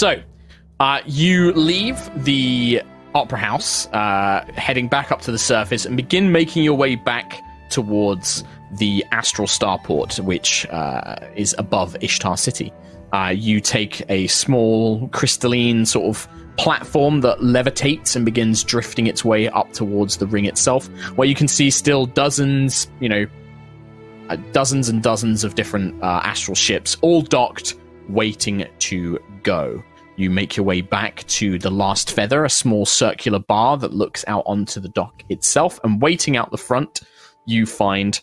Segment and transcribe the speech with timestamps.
[0.00, 0.18] So,
[0.80, 2.80] uh, you leave the
[3.14, 7.38] opera house, uh, heading back up to the surface, and begin making your way back
[7.68, 8.42] towards
[8.78, 12.72] the astral starport, which uh, is above Ishtar City.
[13.12, 16.26] Uh, you take a small crystalline sort of
[16.56, 21.34] platform that levitates and begins drifting its way up towards the ring itself, where you
[21.34, 23.26] can see still dozens, you know,
[24.30, 27.74] uh, dozens and dozens of different uh, astral ships, all docked,
[28.08, 29.82] waiting to go.
[30.20, 34.22] You make your way back to the last feather, a small circular bar that looks
[34.28, 37.00] out onto the dock itself, and waiting out the front,
[37.46, 38.20] you find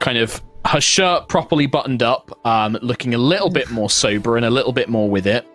[0.00, 4.44] kind of her shirt properly buttoned up, um, looking a little bit more sober and
[4.44, 5.46] a little bit more with it.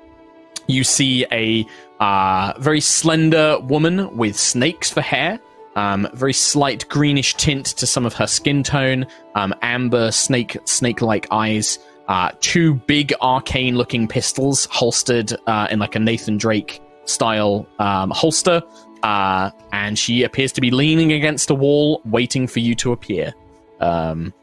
[0.68, 1.66] You see a
[2.00, 5.38] uh, very slender woman with snakes for hair,
[5.76, 11.02] um, very slight greenish tint to some of her skin tone, um, amber snake snake
[11.02, 11.78] like eyes,
[12.10, 18.10] uh, two big arcane looking pistols holstered uh, in like a Nathan Drake style um,
[18.12, 18.62] holster,
[19.04, 23.34] uh, and she appears to be leaning against a wall, waiting for you to appear.
[23.80, 24.34] Um,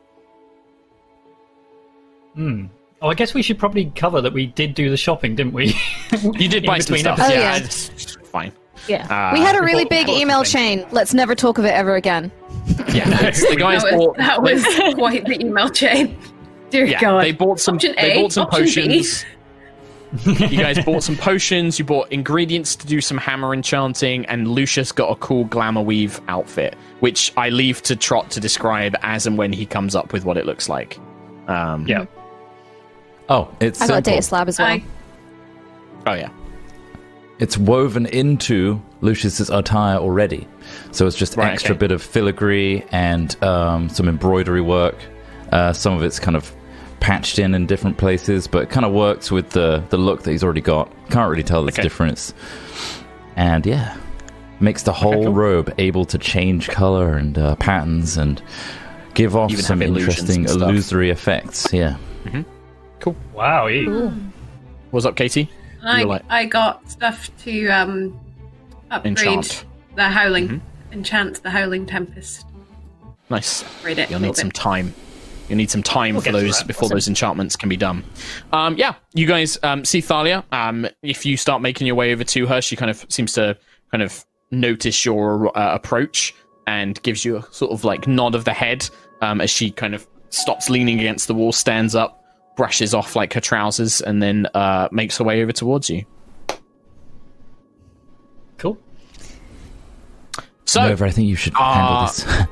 [2.35, 2.67] Hmm.
[3.03, 5.75] Oh, I guess we should probably cover that we did do the shopping, didn't we?
[6.35, 7.19] you did buy some stuff.
[7.21, 7.67] Oh, yeah, yeah.
[8.25, 8.53] fine.
[8.89, 9.07] Yeah.
[9.07, 10.81] Uh, we had a really big email something.
[10.81, 10.87] chain.
[10.93, 12.31] Let's never talk of it ever again.
[12.93, 14.17] Yeah, it's- the guys that was, bought.
[14.19, 16.17] that was quite the email chain.
[16.71, 17.23] Dear yeah, God.
[17.23, 17.77] they bought some.
[17.77, 18.99] Option they A, bought some option B.
[18.99, 19.25] potions.
[20.25, 21.79] you guys bought some potions.
[21.79, 26.21] You bought ingredients to do some hammer enchanting, and Lucius got a cool glamour weave
[26.29, 30.25] outfit, which I leave to Trot to describe as and when he comes up with
[30.25, 30.99] what it looks like.
[31.49, 32.07] Um, yeah.
[33.29, 34.13] Oh, it's I got a simple.
[34.13, 34.69] data slab as well.
[34.69, 34.85] I,
[36.07, 36.31] Oh yeah.
[37.39, 40.47] It's woven into Lucius's attire already,
[40.93, 41.81] so it's just Right, extra okay.
[41.81, 44.97] bit of filigree and um, some embroidery work.
[45.53, 46.55] Uh, some of it's kind of
[47.01, 50.31] patched in in different places, but it kind of works with the the look that
[50.31, 50.91] he's already got.
[51.11, 51.83] Can't really tell the Okay.
[51.83, 52.33] difference.
[53.37, 53.97] And yeah,
[54.61, 55.33] makes the whole cool.
[55.33, 58.43] robe able to change color and uh, patterns and
[59.15, 61.73] give off Even some interesting illusory effects.
[61.73, 61.97] Yeah.
[63.01, 63.15] Cool.
[63.35, 63.69] Wow.
[63.69, 64.11] e-
[64.91, 65.51] What's up, Katie?
[65.85, 68.19] I, like- I got stuff to um,
[68.91, 69.65] upgrade Enchant.
[69.95, 70.93] the howling, Mm-hmm.
[70.93, 72.47] enchant the howling tempest.
[73.31, 73.63] Nice.
[73.63, 74.11] Upgrade it.
[74.11, 74.95] You'll need little some time.
[75.49, 76.67] You'll need some time We'll for those that.
[76.67, 78.05] before those enchantments can be done.
[78.53, 80.45] Um, yeah, you guys um, see Thalia.
[80.53, 83.57] Um, if you start making your way over to her, she kind of seems to
[83.91, 86.35] kind of notice your uh, approach
[86.67, 88.89] and gives you a sort of like nod of the head
[89.21, 92.25] um, as she kind of stops leaning against the wall, stands up,
[92.57, 96.05] brushes off like her trousers, and then uh, makes her way over towards you.
[98.59, 98.79] Cool.
[100.65, 102.27] So, Nova, I think you should uh, handle this.
[102.27, 102.49] I'm-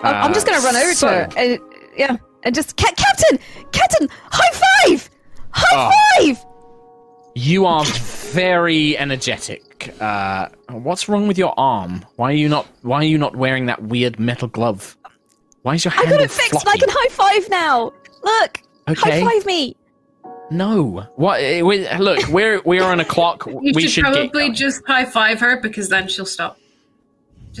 [0.02, 1.58] I'm just going to run over so- to her.
[1.98, 2.16] And, yeah.
[2.44, 3.38] And just, Ca- Captain!
[3.72, 4.08] Captain!
[4.30, 5.10] High five!
[5.50, 6.24] High Oh.
[6.34, 6.44] five!
[7.34, 9.94] You are very energetic.
[10.00, 12.04] Uh, what's wrong with your arm?
[12.16, 12.66] Why are you not?
[12.82, 14.96] Why are you not wearing that weird metal glove?
[15.62, 16.08] Why is your hand?
[16.08, 17.92] I got it fixed and I can high five now!
[18.22, 18.60] Look!
[18.88, 19.20] Okay.
[19.20, 19.76] High five me!
[20.50, 21.06] No.
[21.16, 21.40] What?
[21.40, 23.46] eh, we- Look, we're we're on a clock.
[23.46, 24.32] You we should, should probably get.
[24.32, 24.54] going.
[24.54, 26.58] just high five her because then she'll stop.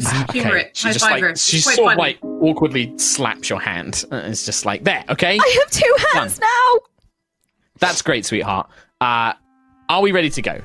[0.02, 0.60] Just humor Okay.
[0.60, 0.76] it.
[0.76, 1.36] She High just five like her.
[1.36, 4.04] she It's quite sort of like awkwardly slaps your hand.
[4.12, 5.04] It's just like there.
[5.08, 5.38] Okay.
[5.40, 6.80] I have two hands now!
[7.78, 8.68] That's great, sweetheart.
[9.00, 9.32] Uh,
[9.88, 10.60] are we ready to go?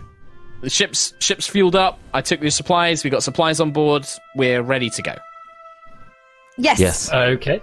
[0.62, 2.00] The ship's ship's fueled up.
[2.14, 3.04] I took the supplies.
[3.04, 4.08] We got supplies on board.
[4.36, 5.14] We're ready to go.
[6.58, 6.80] Yes.
[6.80, 7.12] yes.
[7.12, 7.62] Okay.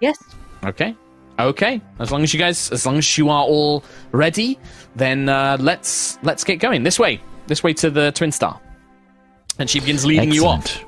[0.00, 0.18] Yes.
[0.64, 0.94] Okay.
[1.38, 1.80] Okay.
[1.98, 4.58] As long as you guys, as long as you are all ready,
[4.96, 6.82] then uh, let's let's get going.
[6.82, 7.20] This way.
[7.46, 8.60] This way to the Twin Star.
[9.58, 10.85] And she begins leading you off, Excellent.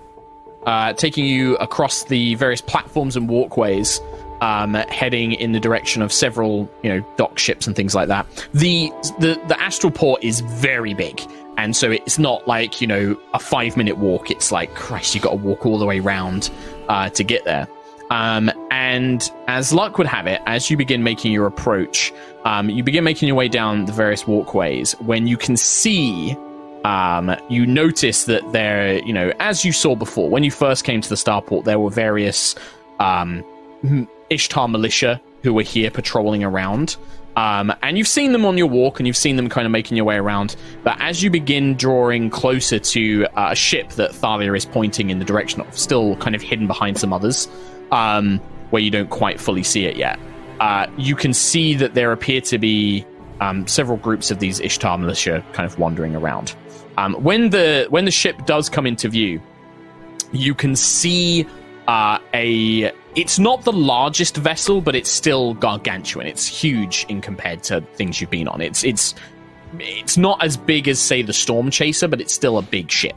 [0.69, 4.03] Uh, taking you across the various platforms and walkways,
[4.43, 8.26] um, heading in the direction of several, you know, dock ships and things like that.
[8.53, 11.23] The the the astral port is very big.
[11.56, 14.31] And so it's not like, you know, a five minute walk.
[14.31, 16.50] It's like, Christ, you've got to walk all the way round
[16.88, 17.67] uh, to get there.
[18.11, 22.12] Um, and as luck would have it, as you begin making your approach,
[22.44, 24.93] um, you begin making your way down the various walkways.
[25.00, 26.37] When you can see,
[26.85, 31.01] um, you notice that there, you know, as you saw before, when you first came
[31.01, 32.55] to the starport, there were various
[33.01, 33.45] um,
[34.31, 36.97] Ishtar militia who were here patrolling around.
[37.37, 39.97] Um, and you've seen them on your walk and you've seen them kind of making
[39.97, 40.57] your way around.
[40.83, 45.21] But as you begin drawing closer to uh, a ship that Thalia is pointing in
[45.21, 47.47] the direction of, still kind of hidden behind some others,
[47.93, 48.39] um,
[48.71, 50.19] where you don't quite fully see it yet,
[50.59, 53.07] uh, you can see that there appear to be
[53.40, 56.55] um, several groups of these Ishtar militia kind of wandering around.
[56.96, 59.40] Um, when the when the ship does come into view,
[60.32, 61.46] you can see
[61.87, 62.93] uh, a.
[63.14, 66.26] It's not the largest vessel, but it's still gargantuan.
[66.26, 68.61] It's huge in compared to things you've been on.
[68.61, 69.14] It's it's
[69.79, 73.17] it's not as big as say the Storm Chaser, but it's still a big ship.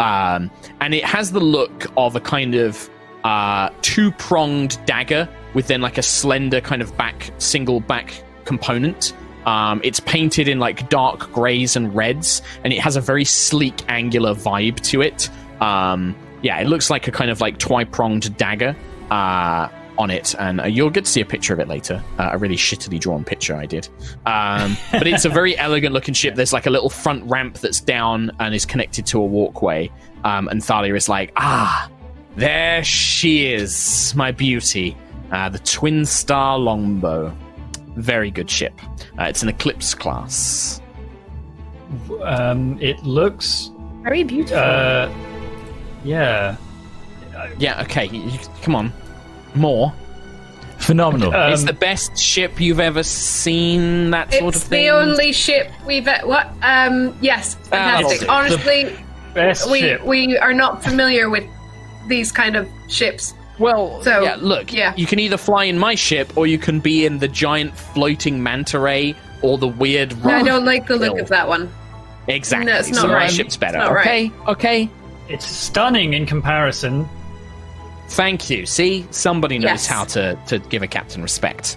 [0.00, 0.50] Um,
[0.80, 2.90] and it has the look of a kind of
[3.22, 9.14] uh, two pronged dagger with then like a slender kind of back single back component.
[9.46, 13.82] Um, it's painted in like dark grays and reds, and it has a very sleek,
[13.88, 15.28] angular vibe to it.
[15.60, 18.76] Um, yeah, it looks like a kind of like twi pronged dagger
[19.10, 19.68] uh,
[19.98, 22.02] on it, and uh, you'll get to see a picture of it later.
[22.18, 23.88] Uh, a really shittily drawn picture I did.
[24.26, 26.34] Um, but it's a very elegant looking ship.
[26.34, 29.90] There's like a little front ramp that's down and is connected to a walkway.
[30.24, 31.90] Um, and Thalia is like, ah,
[32.36, 34.96] there she is, my beauty,
[35.30, 37.36] uh, the Twin Star Longbow.
[37.96, 38.78] Very good ship.
[39.18, 40.80] Uh, it's an Eclipse class.
[42.22, 43.70] Um, it looks.
[44.02, 44.58] Very beautiful.
[44.58, 45.12] Uh,
[46.04, 46.56] yeah.
[47.58, 48.92] Yeah, okay, you, you- come on.
[49.54, 49.92] More.
[50.78, 51.34] Phenomenal.
[51.34, 54.84] Um, it's the best ship you've ever seen, that sort of thing.
[54.84, 56.48] It's the only ship we've e- what?
[56.62, 58.26] Um, yes, fantastic.
[58.26, 58.28] Battleship.
[58.30, 58.96] Honestly,
[59.34, 60.04] Best we ship.
[60.04, 61.44] we are not familiar with
[62.08, 63.34] these kind of ships.
[63.58, 64.94] Well, So, yeah, look, yeah.
[64.96, 68.42] you can either fly in my ship or you can be in the giant floating
[68.42, 71.22] manta ray or the weird I don't like the look Bill.
[71.22, 71.70] of that one.
[72.26, 72.72] Exactly.
[72.72, 73.78] No, it's not so my ship's better.
[73.78, 74.90] It's not okay, okay.
[75.28, 77.08] It's stunning in comparison.
[78.08, 78.66] Thank you.
[78.66, 79.86] See, somebody knows Yes.
[79.86, 81.76] how to, to give a captain respect.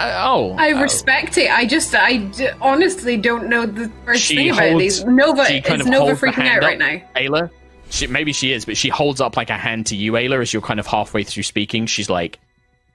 [0.00, 0.80] Uh, oh, I oh.
[0.82, 1.50] respect it.
[1.50, 5.04] I just, I d- honestly don't know the first She thing about holds- these.
[5.04, 7.00] Nova she kind is of Nova freaking hand out right now.
[7.14, 7.50] Ayla,
[7.92, 10.52] she, maybe she is, but she holds up like a hand to you, Ayla, as
[10.52, 11.86] you're kind of halfway through speaking.
[11.86, 12.40] She's like,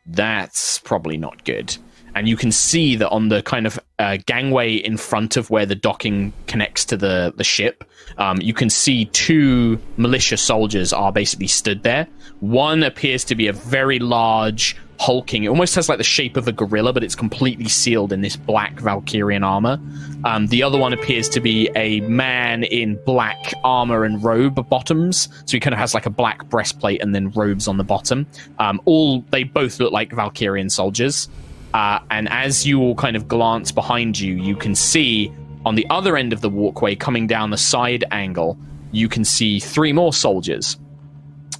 [0.05, 1.77] "That's probably not good."
[2.15, 5.67] And you can see that on the kind of uh, gangway in front of where
[5.67, 7.83] the docking connects to the the ship,
[8.17, 12.07] um, you can see two militia soldiers are basically stood there.
[12.39, 15.43] One appears to be a very large, hulking.
[15.43, 18.35] It almost has like the shape of a gorilla, but it's completely sealed in this
[18.35, 19.79] black Valkyrian armor.
[20.23, 25.29] Um, the other one appears to be a man in black armor and robe bottoms.
[25.45, 28.25] So he kind of has like a black breastplate and then robes on the bottom.
[28.59, 31.29] Um, all they both look like Valkyrian soldiers.
[31.73, 35.31] Uh, and as you all kind of glance behind you, you can see
[35.65, 38.57] on the other end of the walkway, coming down the side angle,
[38.91, 40.77] you can see three more soldiers.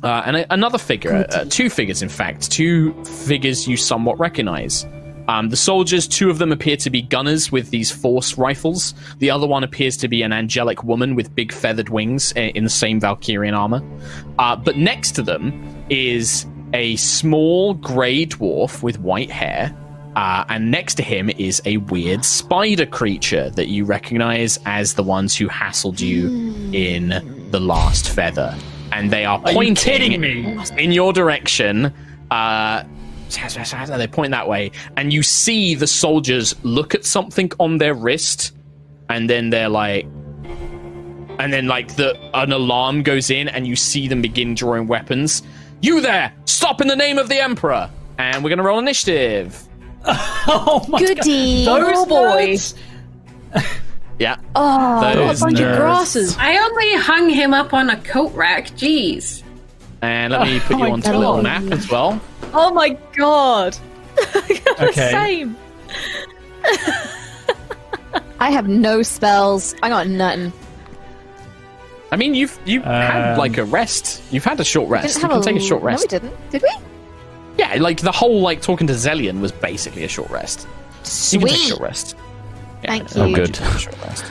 [0.04, 4.86] Uh, and a, another figure, uh, two figures, in fact, two figures you somewhat recognize.
[5.28, 8.94] Um, the soldiers, two of them appear to be gunners with these force rifles.
[9.20, 12.64] The other one appears to be an angelic woman with big feathered wings uh, in
[12.64, 13.84] the same Valkyrian armor.
[14.40, 19.76] Uh, but next to them is a small grey dwarf with white hair.
[20.16, 25.04] Uh, and next to him is a weird spider creature that you recognize as the
[25.04, 26.28] ones who hassled you
[26.72, 28.58] in the last feather.
[28.98, 30.58] And they are Are pointing kidding me?
[30.78, 31.94] in your direction.
[32.32, 32.84] Uh,
[33.30, 38.54] they point that way, and you see the soldiers look at something on their wrist,
[39.10, 40.06] and then they're like,
[41.40, 45.44] and then like the an alarm goes in, and you see them begin drawing weapons.
[45.82, 46.34] You there!
[46.46, 47.90] Stop in the name of the emperor!
[48.18, 49.62] And we're gonna roll initiative.
[50.50, 51.66] Oh my Goody.
[51.66, 51.82] god.
[51.82, 52.58] Those Oh, boy.
[54.18, 54.20] Nerds.
[54.20, 54.38] Yeah.
[54.56, 54.96] oh,
[55.26, 55.72] what a bunch nerds.
[55.72, 56.38] of grasses.
[56.40, 58.68] I only hung him up on a coat rack.
[58.72, 59.44] Jeez.
[60.02, 61.44] And let me put Oh you my onto a little God.
[61.44, 62.22] map as well.
[62.54, 63.78] Oh my god.
[64.80, 65.12] Okay.
[65.12, 65.56] Same.
[68.40, 69.74] I have no spells.
[69.82, 70.54] I got nothing.
[72.12, 74.22] I mean, you've you had Um, like a rest.
[74.32, 75.16] You've had a short rest.
[75.16, 76.12] You have can take a short rest.
[76.12, 76.50] No, we didn't.
[76.52, 76.70] Did we?
[77.58, 80.68] Yeah, like the whole like talking to Zelian was basically a short rest.
[81.32, 82.16] You can take a short rest.
[82.88, 83.24] Thank you.
[83.24, 83.54] let good.
[83.54, 84.26] take a short rest.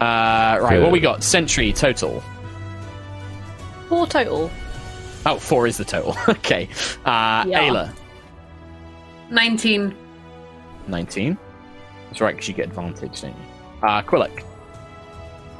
[0.00, 0.82] Uh, right, Good.
[0.82, 1.22] what we got?
[1.22, 2.22] Sentry total.
[3.88, 4.50] Four total.
[5.26, 6.16] Oh, four is the total.
[6.28, 6.68] okay.
[7.04, 7.68] Uh, Yeah.
[7.68, 7.92] Ayla,
[9.30, 9.94] 19.
[10.88, 11.38] 19.
[12.08, 13.86] That's right, because you get advantage, don't you?
[13.86, 14.42] Uh, Quillick.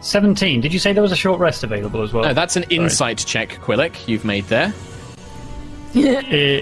[0.01, 0.63] 17.
[0.63, 2.25] Did you say there was a short rest available as well?
[2.25, 4.73] No, that's an insight check, Quillick, you've made there.
[5.93, 6.61] Uh,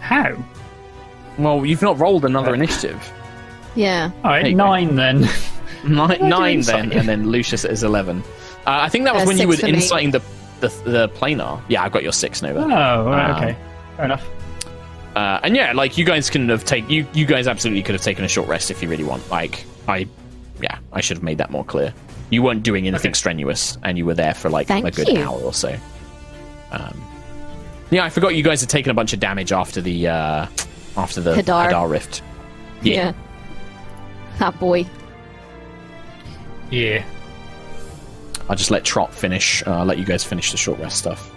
[0.00, 0.36] how?
[1.38, 3.12] Well, you've not rolled another initiative.
[3.74, 4.10] Yeah.
[4.22, 4.56] All There right, go.
[4.56, 5.28] nine then.
[5.86, 6.88] Nine, do nine insight?
[6.88, 8.20] then, and then Lucius is 11.
[8.20, 8.22] Uh,
[8.66, 9.74] I think that was Uh, when you six were for me.
[9.74, 10.22] inciting the,
[10.60, 11.60] the, the planar.
[11.68, 12.60] Yeah, I've got your six, Nova.
[12.60, 12.66] Oh,
[13.10, 13.56] right, Um, okay.
[13.96, 14.26] Fair enough.
[15.14, 18.02] Uh, and yeah, like you guys can have take you you guys absolutely could have
[18.02, 19.30] taken a short rest if you really want.
[19.30, 20.08] Like I,
[20.62, 21.92] yeah, I should have made that more clear.
[22.30, 23.18] You weren't doing anything Okay.
[23.18, 25.20] strenuous, and you were there for like Thank a good you.
[25.22, 25.76] hour or so.
[26.72, 26.98] Um,
[27.90, 30.46] yeah, I forgot you guys had taken a bunch of damage after the uh,
[30.96, 31.68] after the Hadar.
[31.70, 32.22] Hadar rift.
[32.82, 33.12] Yeah.
[34.38, 34.86] That boy.
[36.70, 37.04] Yeah.
[38.48, 39.62] I'll just let Trot finish.
[39.66, 41.30] Uh, I'll let you guys finish the short rest stuff.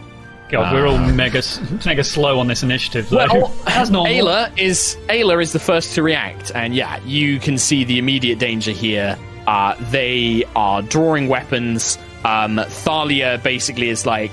[0.50, 3.10] God, we're all mega s- mega slow on this initiative.
[3.10, 3.28] Though.
[3.32, 4.12] Well, That's normal.
[4.14, 8.40] Ayla is Ayla is the first to react, and yeah, you can see the immediate
[8.40, 9.18] danger here.
[9.46, 11.98] Uh, they are drawing weapons.
[12.24, 14.32] Um, Thalia basically is like,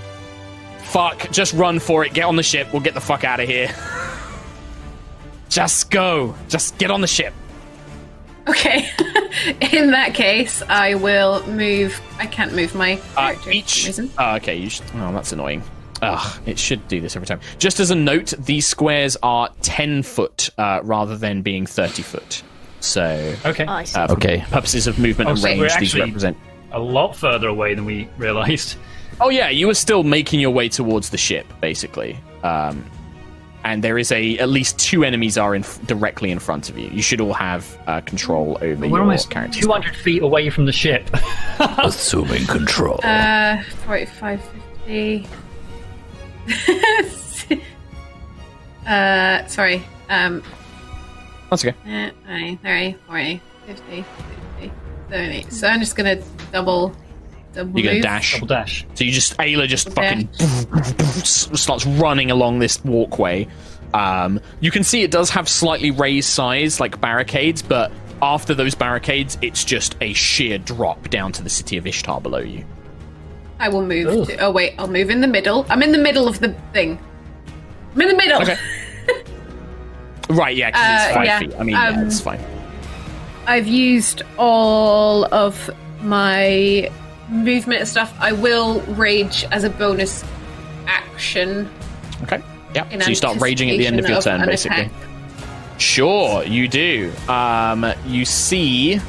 [0.84, 2.14] "Fuck, just run for it.
[2.14, 2.68] Get on the ship.
[2.72, 3.68] We'll get the fuck out of here.
[5.54, 6.34] just go.
[6.48, 7.32] Just get on the ship."
[8.48, 8.88] Okay.
[9.72, 11.98] In that case, I will move.
[12.18, 13.86] I can't move my Uh, character for each.
[13.86, 14.10] reason.
[14.18, 14.56] Oh, okay.
[14.56, 15.62] You should, oh, that's annoying.
[16.02, 17.40] Ugh, it should do this every time.
[17.58, 22.42] Just as a note, these squares are ten foot uh, rather than being thirty foot.
[22.80, 24.44] So, Okay, I uh, for Okay.
[24.50, 26.36] purposes of movement Oh, and so range, we're these represent.
[26.72, 28.76] a lot further away than we realised.
[29.20, 32.18] Oh yeah, you were still making your way towards the ship, basically.
[32.42, 32.84] Um,
[33.64, 36.88] and there is a at least two enemies are in directly in front of you.
[36.90, 39.62] You should all have uh, control over We're your almost characters.
[39.62, 41.08] 200 feet away from the ship.
[41.58, 43.00] Assuming control.
[43.02, 44.42] Uh, 45,
[44.86, 45.26] 50.
[48.86, 49.82] uh, sorry.
[50.10, 50.42] Um,
[51.50, 52.12] That's okay.
[52.26, 54.04] 20, 30, 40, 50,
[54.60, 54.72] 60,
[55.08, 55.50] 70.
[55.50, 56.94] So I'm just gonna double,
[57.54, 58.02] double You're gonna move.
[58.02, 58.32] dash.
[58.34, 58.86] Double dash.
[58.94, 60.26] So you just Ayla just Okay.
[60.26, 63.46] fucking starts running along this walkway.
[63.92, 68.74] Um, you can see it does have slightly raised size like barricades, but after those
[68.74, 72.64] barricades, it's just a sheer drop down to the city of Ishtar below you.
[73.60, 74.26] I will move.
[74.28, 75.64] To, oh wait, I'll move in the middle.
[75.68, 76.98] I'm in the middle of the thing.
[77.94, 78.42] I'm in the middle.
[78.42, 78.56] Okay.
[80.30, 81.52] Right, yeah, 'cause it's Uh, five yeah, feet.
[81.58, 82.40] I mean, yeah, um, it's fine.
[83.46, 85.70] I've used all of
[86.00, 86.90] my
[87.28, 88.14] movement and stuff.
[88.18, 90.24] I will rage as a bonus
[90.86, 91.70] action.
[92.22, 92.42] Okay.
[92.74, 92.88] Yeah.
[92.98, 94.82] So you start raging at the end of your turn, basically.
[94.86, 94.92] attack.
[95.78, 97.12] Sure, you do.
[97.28, 99.00] Um, you see.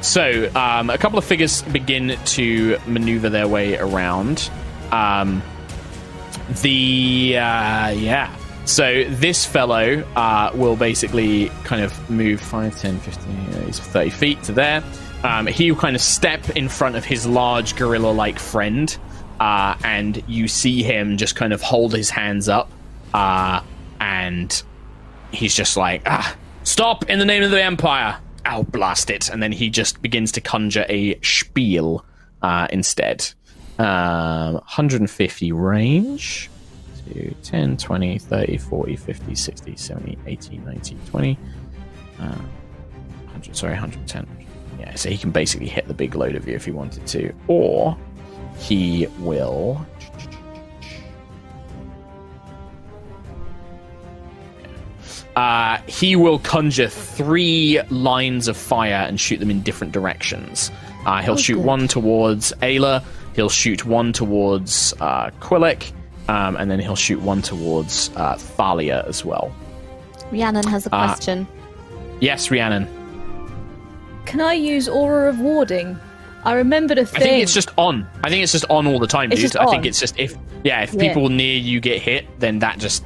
[0.00, 4.50] So, um, a couple of figures begin to maneuver their way around.
[4.90, 5.42] Um,
[6.62, 7.36] the.
[7.36, 8.34] Uh, yeah.
[8.64, 14.10] So, this fellow uh, will basically kind of move 5, 10, 15, uh, he's 30
[14.10, 14.82] feet to there.
[15.22, 18.96] Um, he kind of step in front of his large gorilla like friend.
[19.38, 22.70] Uh, and you see him just kind of hold his hands up.
[23.14, 23.62] Uh,
[24.00, 24.62] and
[25.32, 28.18] he's just like, ah, stop in the name of the Empire.
[28.44, 29.28] I'll blast it.
[29.30, 32.04] And then he just begins to conjure a spiel
[32.42, 33.30] uh, instead.
[33.78, 36.50] Um, 150 range.
[37.12, 41.38] To 10, 20, 30, 40, 50, 60, 70, 80, 90, 20.
[42.20, 44.39] Uh, 100, sorry, 110.
[44.80, 47.32] Yeah, so he can basically hit the big load of you if he wanted to.
[47.48, 47.96] Or
[48.58, 49.84] he will.
[55.36, 60.70] Uh, he will conjure three lines of fire and shoot them in different directions.
[61.06, 61.64] Uh, he'll shoot good.
[61.64, 63.02] one towards Ayla,
[63.36, 65.92] he'll shoot one towards uh, Quillick,
[66.28, 69.54] um, and then he'll shoot one towards uh, Thalia as well.
[70.32, 71.46] Rhiannon has a Uh, question.
[72.20, 72.86] Yes, Rhiannon.
[74.26, 75.98] Can I use Aura of Warding?
[76.44, 77.22] I remembered a thing.
[77.22, 78.08] I think it's just on.
[78.24, 79.52] I think it's just on all the time, It's dude.
[79.52, 80.34] just I think it's just if
[80.64, 81.00] yeah, if Yeah.
[81.08, 83.04] people near you get hit, then that just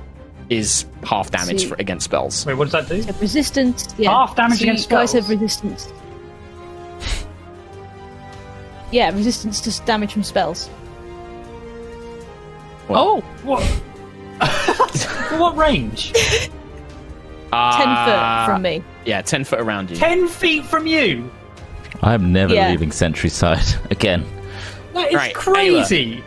[0.51, 2.45] is half damage See- for, against spells.
[2.47, 2.97] Wait, what does that do?
[3.03, 3.93] Yeah, resistance.
[3.99, 4.11] Yeah.
[4.11, 5.93] Half damage So against you guys have resistance.
[8.93, 10.69] Yeah, resistance to damage from spells.
[12.89, 13.63] Oh, what?
[15.39, 16.13] What range?
[17.77, 18.05] Ten Uh,
[18.47, 18.83] foot from me.
[19.05, 19.97] Yeah, ten foot around you.
[19.97, 21.31] Ten feet from you.
[22.03, 22.71] I'm never Yeah.
[22.71, 24.25] leaving Sentry side again.
[24.95, 26.23] That is Right, crazy.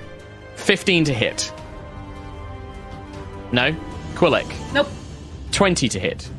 [0.55, 1.51] Fifteen to hit.
[3.51, 3.74] No,
[4.15, 4.51] Quillick.
[4.74, 4.89] Nope.
[5.51, 6.29] Twenty to hit,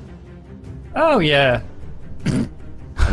[0.94, 1.62] Oh yeah.
[2.24, 2.48] and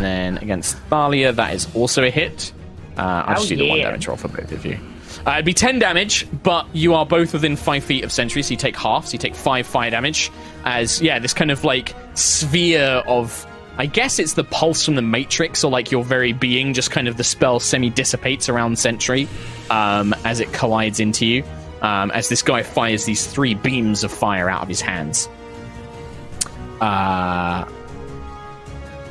[0.04, 2.52] then against Thalia, that is also a hit.
[2.98, 4.78] Uh, I'll just Oh, do the one damage roll for both of you.
[5.26, 8.52] Uh, it'd be 10 damage, but you are both within 5 feet of Sentry, so
[8.52, 10.32] you take half, so you take 5 fire damage.
[10.64, 13.46] As, yeah, this kind of like sphere of.
[13.78, 17.10] I guess it's the pulse from the Matrix, or like your very being, just kind
[17.10, 19.28] of the spell semi dissipates around Sentry
[19.70, 21.44] um, as it collides into you.
[21.82, 25.28] Um, as this guy fires these three beams of fire out of his hands.
[26.80, 27.70] Uh,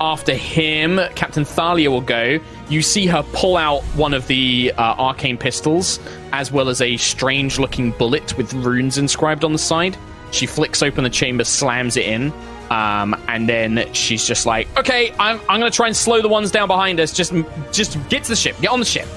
[0.04, 2.38] after him, Captain Thalia will go.
[2.68, 5.99] You see her pull out one of the uh, arcane pistols,
[6.32, 9.96] as well as a strange looking bullet with runes inscribed on the side.
[10.30, 12.32] She flicks open the chamber, slams it in,
[12.70, 16.28] um, and then she's just like, "Okay, I'm, I'm going to try and slow the
[16.28, 17.12] ones down behind us.
[17.12, 17.32] Just,
[17.73, 18.56] just get to the ship.
[18.61, 19.08] Get on the ship."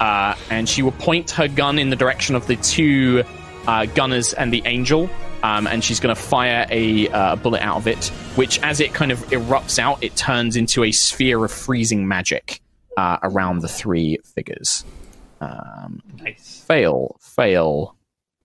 [0.00, 3.24] Uh, and she will point her gun in the direction of the two
[3.66, 5.08] uh, gunners and the angel.
[5.46, 8.92] Um, and she's going to fire a uh, bullet out of it, which, as it
[8.92, 12.60] kind of erupts out, it turns into a sphere of freezing magic
[12.96, 14.84] uh, around the three figures.
[15.40, 16.64] Um, Nice.
[16.66, 17.94] fail, fail,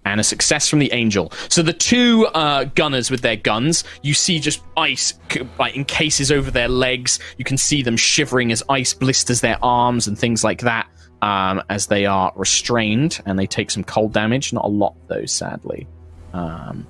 [0.05, 1.31] and a success from the angel.
[1.49, 5.13] So the two uh, gunners with their guns, you see just ice
[5.57, 7.17] like encases over their legs.
[7.39, 10.87] You can see them shivering as ice blisters their arms and things like that.
[11.23, 14.53] Um, as they are restrained and they take some cold damage.
[14.53, 15.87] Not a lot though, sadly.
[16.33, 16.87] Um,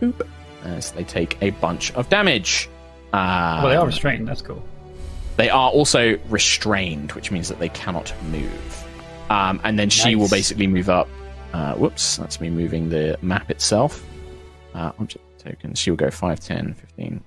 [0.00, 0.26] boop,
[0.64, 2.68] as they take a bunch of damage.
[3.12, 4.26] Uh, Well, they are restrained.
[4.28, 4.62] That's cool.
[5.36, 8.84] they are also restrained, which means that they cannot move.
[9.30, 10.16] Um, and then she Nice.
[10.20, 11.08] will basically move up.
[11.52, 14.04] Uh, whoops, that's me moving the map itself.
[14.74, 15.78] Uh, object tokens.
[15.78, 17.20] She will go 5, 10, 15.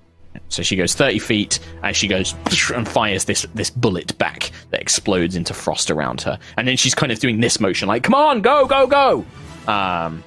[0.50, 2.34] So she goes 30 feet and she goes
[2.74, 6.38] and fires this, this bullet back that explodes into frost around her.
[6.56, 9.24] And then she's kind of doing this motion like, come on, go, go, go!
[9.70, 10.22] Um,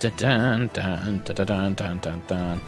[0.00, 2.60] Dun, dun, dun, dun, dun, dun, dun, dun.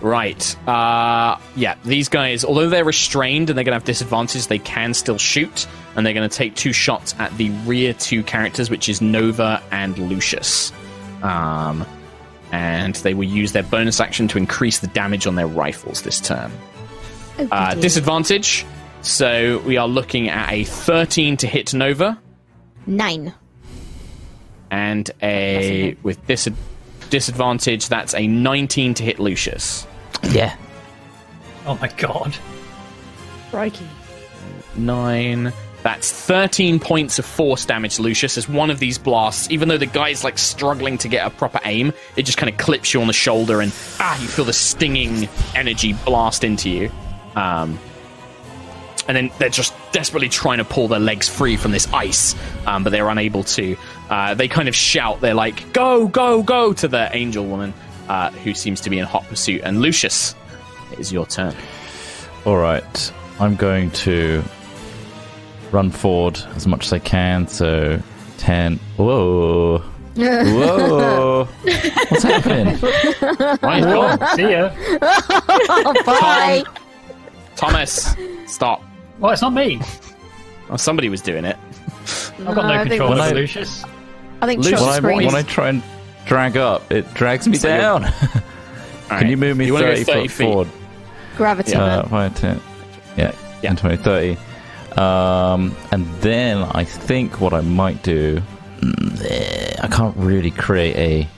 [0.00, 0.68] Right.
[0.68, 4.94] Uh, yeah, these guys, although they're restrained and they're going to have disadvantages, they can
[4.94, 5.66] still shoot.
[5.96, 9.60] And they're going to take two shots at the rear two characters, which is Nova
[9.72, 10.72] and Lucius.
[11.22, 11.84] Um,
[12.52, 16.20] and they will use their bonus action to increase the damage on their rifles this
[16.20, 16.52] turn.
[17.38, 18.64] Oh, Uh, disadvantage.
[19.02, 22.18] So we are looking at a 13 to hit Nova
[22.86, 23.32] Nine.
[24.70, 26.48] and a with dis-
[27.10, 29.86] disadvantage that's a 19 to hit Lucius.
[30.30, 30.56] Yeah.
[31.66, 32.36] Oh my god.
[33.50, 33.86] Crikey.
[34.76, 39.78] 9 that's 13 points of force damage Lucius as one of these blasts even though
[39.78, 43.00] the guy's like struggling to get a proper aim it just kind of clips you
[43.00, 46.90] on the shoulder and ah you feel the stinging energy blast into you
[47.36, 47.78] um
[49.08, 52.34] and then they're just desperately trying to pull their legs free from this ice,
[52.66, 53.76] um, but they're unable to.
[54.10, 57.72] Uh, they kind of shout, they're like, go, go, go, to the angel woman,
[58.08, 59.62] uh, who seems to be in hot pursuit.
[59.64, 60.34] And Lucius,
[60.92, 61.54] it is your turn.
[62.44, 63.12] All right.
[63.38, 64.42] I'm going to
[65.70, 67.46] run forward as much as I can.
[67.48, 68.00] So
[68.38, 68.78] 10.
[68.96, 69.78] Whoa.
[70.16, 71.44] Whoa.
[71.44, 72.78] What's happening?
[73.62, 74.36] Right, go on.
[74.36, 74.70] See ya.
[76.06, 76.64] Bye.
[77.56, 78.14] Thomas,
[78.46, 78.82] stop.
[79.18, 79.80] Well, it's not me.
[80.70, 81.56] Oh, somebody was doing it.
[82.38, 83.84] I've got no I think- control When over I- Lucius.
[84.42, 85.82] I think Lucius, When I, when I try and
[86.26, 88.04] drag up, it drags me So down.
[88.04, 88.42] All Can
[89.10, 89.26] right.
[89.28, 90.46] you move me You 30, 30 foot feet?
[90.46, 90.68] forward?
[91.36, 91.74] Gravity.
[91.74, 92.60] Uh, 5, 10.
[93.16, 93.74] Yeah, Yeah.
[93.74, 94.36] 10, 20, 30.
[95.00, 98.42] Um, and then I think what I might do,
[98.80, 101.28] mm, eh, I can't really create a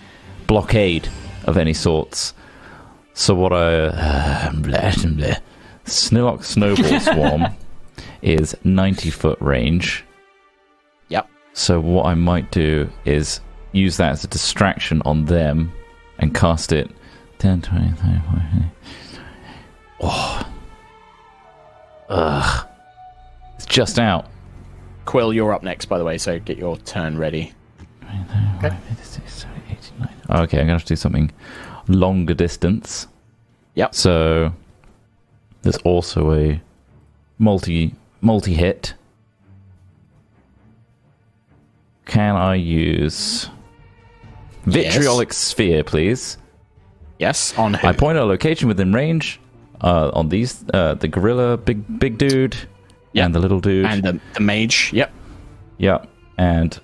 [0.47, 1.09] blockade
[1.45, 2.35] of any sorts.
[3.15, 5.35] So what I uh, blah, blah.
[5.87, 7.47] Snilloc Snowball Swarm
[8.23, 10.05] is 90 foot range.
[11.09, 11.29] Yep.
[11.53, 13.41] So what I might do is
[13.73, 15.73] use that as a distraction on them
[16.19, 16.91] and cast it
[17.39, 18.19] 10, 20, 30, 40.
[20.01, 20.53] Oh.
[22.09, 22.69] Ugh.
[23.57, 24.27] It's just out.
[25.05, 27.53] Quill, you're up next, by the way, so get your turn ready.
[28.59, 28.77] Okay.
[30.31, 31.31] Okay, I'm going to have to do something
[31.89, 33.07] longer distance.
[33.75, 33.95] Yep.
[33.95, 34.53] So
[35.63, 36.61] there's also a
[37.39, 38.95] multi multi hit.
[42.07, 43.49] Can I use
[44.65, 46.39] vitriolic sphere, please?
[47.19, 47.87] Yes, on who?
[47.87, 49.41] I point a location within range
[49.83, 52.57] uh, on these uh, the gorilla, big big dude,
[53.13, 53.25] Yep.
[53.27, 53.87] and the little dude.
[53.87, 54.91] and the, the mage.
[54.93, 55.13] Yep.
[55.79, 56.09] Yep.
[56.39, 56.81] and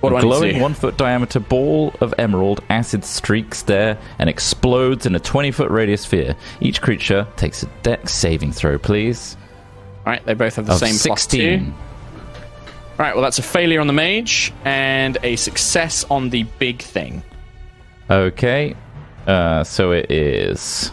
[0.00, 3.98] What a I need to glowing one foot diameter ball of emerald acid streaks there
[4.18, 6.36] and explodes in a 20 foot radius sphere.
[6.60, 9.36] Each creature takes a dex saving throw, please.
[10.10, 11.38] All right, they both have the Of same plus two.
[11.38, 11.72] 16.
[11.72, 16.82] All right, well, that's a failure on the mage and a success on the big
[16.82, 17.22] thing.
[18.10, 18.74] Okay,
[19.28, 20.90] uh, so it is.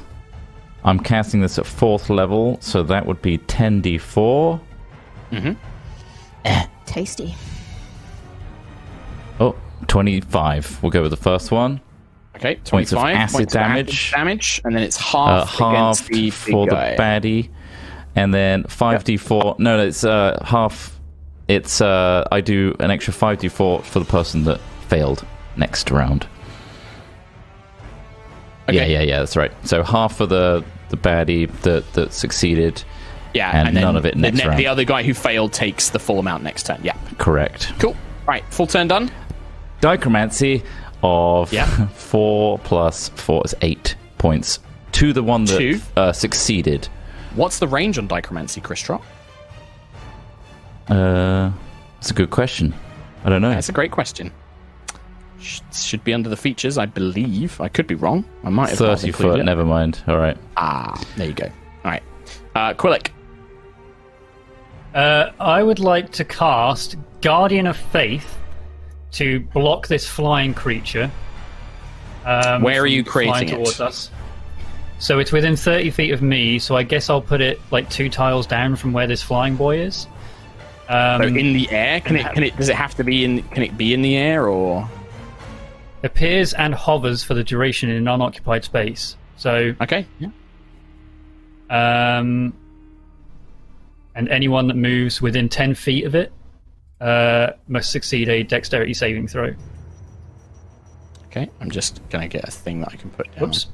[0.84, 4.62] I'm casting this at fourth level, so that would be 10d4.
[5.32, 5.54] Mm-hmm.
[6.86, 7.34] Tasty.
[9.40, 9.56] Oh,
[9.88, 10.84] 25.
[10.84, 11.82] We'll go with the first one.
[12.36, 14.12] Okay, Points of 25 acid points of damage.
[14.12, 16.96] damage, and then it's Uh, half half against the for big the guy.
[16.96, 17.50] baddie,
[18.18, 19.60] and then 5d4.
[19.60, 21.00] No, it's uh, half.
[21.48, 25.26] It's uh, I do an extra 5d4 for the person that failed
[25.56, 26.28] next round.
[28.68, 28.78] Okay.
[28.78, 29.20] Yeah, yeah, yeah.
[29.20, 29.52] That's right.
[29.66, 32.84] So half for the the baddie that that succeeded.
[33.34, 34.60] Yeah, and then none of it the, next ne- round.
[34.60, 36.80] the other guy who failed takes the full amount next turn.
[36.84, 37.72] Yeah, Correct.
[37.78, 37.96] cool.
[38.28, 39.12] Right, full turn done.
[39.82, 40.64] Dichromancy
[41.04, 41.66] of Yeah.
[41.94, 44.60] four plus four is eight points
[44.94, 46.90] to the one that uh, succeeded.
[47.38, 49.02] What's the range on Dichromancy, Chris Trot?
[50.90, 51.52] Uh,
[51.96, 52.74] that's a good question.
[53.24, 53.50] I don't know.
[53.52, 54.32] That's a great question.
[55.40, 57.60] Sh- Should be under the features, I believe.
[57.62, 58.26] I could be wrong.
[58.44, 59.40] I might have not 30 included foot.
[59.42, 59.44] it.
[59.44, 60.02] Never mind.
[60.08, 60.38] All right.
[60.58, 61.46] Ah, there you go.
[61.86, 62.04] All right,
[62.56, 63.10] uh, Quillick.
[64.96, 68.38] Uh, I would like to cast Guardian of Faith
[69.12, 71.12] to block this flying creature.
[72.26, 73.58] Um, Where are from you flying creating it?
[73.58, 74.10] towards us.
[75.00, 78.10] So it's within 30 feet of me, so I guess I'll put it like two
[78.10, 80.08] tiles down from where this flying boy is.
[80.90, 82.34] Um, So in the air, can it?
[82.34, 82.56] Can it?
[82.58, 83.44] Does it have to be in?
[83.44, 84.90] Can it be in the air or?
[86.04, 89.18] appears and hovers for the duration in an unoccupied space.
[89.36, 90.06] So, Okay.
[90.20, 90.30] Yeah.
[91.70, 92.54] um,
[94.16, 96.32] and anyone that moves within 10 feet of it
[97.02, 99.54] uh, must succeed a dexterity saving throw.
[101.26, 101.50] Okay.
[101.60, 103.42] I'm just gonna get a thing that I can put down.
[103.50, 103.68] Whoops.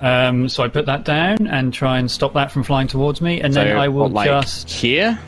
[0.00, 3.40] Um, so I put that down and try and stop that from flying towards me,
[3.40, 5.18] and So, then I will what, like, just here.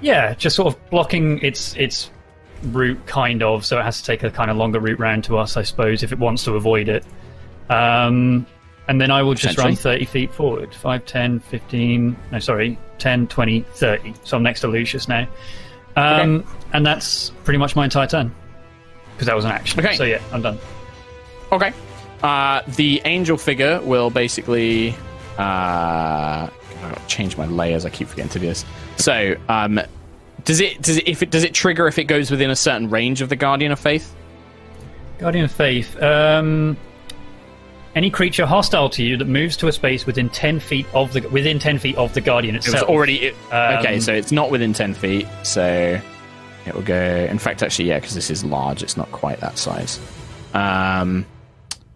[0.00, 2.10] yeah, just sort of blocking its its
[2.64, 3.64] route, kind of.
[3.64, 6.02] So it has to take a kind of longer route round to us, I suppose,
[6.02, 7.04] if it wants to avoid it.
[7.70, 8.46] Um,
[8.88, 12.16] and then I will just run 30 feet forward 5, 10, 15.
[12.32, 14.14] No, sorry, 10, 20, 30.
[14.24, 15.26] So I'm next to Lucius now.
[15.96, 18.34] Um, And that's pretty much my entire turn.
[19.14, 19.80] Because that was an action.
[19.80, 19.96] Okay.
[19.96, 20.58] So yeah, I'm done.
[21.52, 21.72] Okay.
[22.24, 24.94] Uh, the angel figure will basically.
[25.38, 26.48] Uh,
[27.06, 27.84] change my layers.
[27.84, 28.64] I keep forgetting to do this.
[28.96, 29.80] So, um,
[30.44, 32.90] does it does it if it does it trigger if it goes within a certain
[32.90, 34.14] range of the Guardian of Faith?
[35.18, 36.00] Guardian of Faith.
[36.02, 36.76] Um,
[37.94, 41.20] any creature hostile to you that moves to a space within 10 feet of the
[41.28, 44.00] within 10 feet of the Guardian It was already it, Um, okay.
[44.00, 45.26] So it's not within ten feet.
[45.44, 46.00] So
[46.66, 47.26] it will go.
[47.30, 48.82] In fact, actually, yeah, because this is large.
[48.82, 50.00] It's not quite that size.
[50.52, 51.26] Um,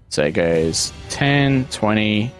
[0.08, 2.32] so it goes 10, 20,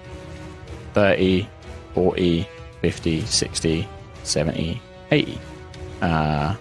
[0.95, 1.49] 30,
[1.95, 2.49] 40,
[2.81, 3.89] 50, 60,
[4.23, 5.41] 70, 80.
[6.01, 6.57] Uh,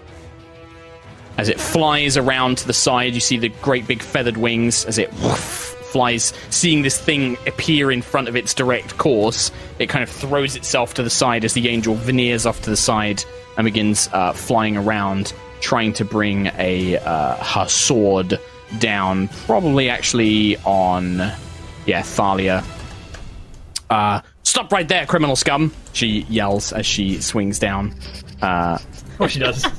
[1.38, 4.98] as it flies around to the side, you see the great big feathered wings as
[4.98, 5.40] it woof,
[5.92, 6.34] flies.
[6.50, 10.96] Seeing this thing appear in front of its direct course, it kind of throws itself
[10.96, 13.24] to the side as the angel veneers off to the side
[13.56, 18.40] and begins uh, flying around, trying to bring a uh, her sword
[18.80, 19.28] down.
[19.46, 21.32] Probably actually on,
[21.86, 22.64] yeah, Thalia.
[23.90, 25.74] Uh, stop right there, criminal scum!
[25.94, 27.96] She yells as she swings down.
[28.42, 29.66] Uh, Of course she does.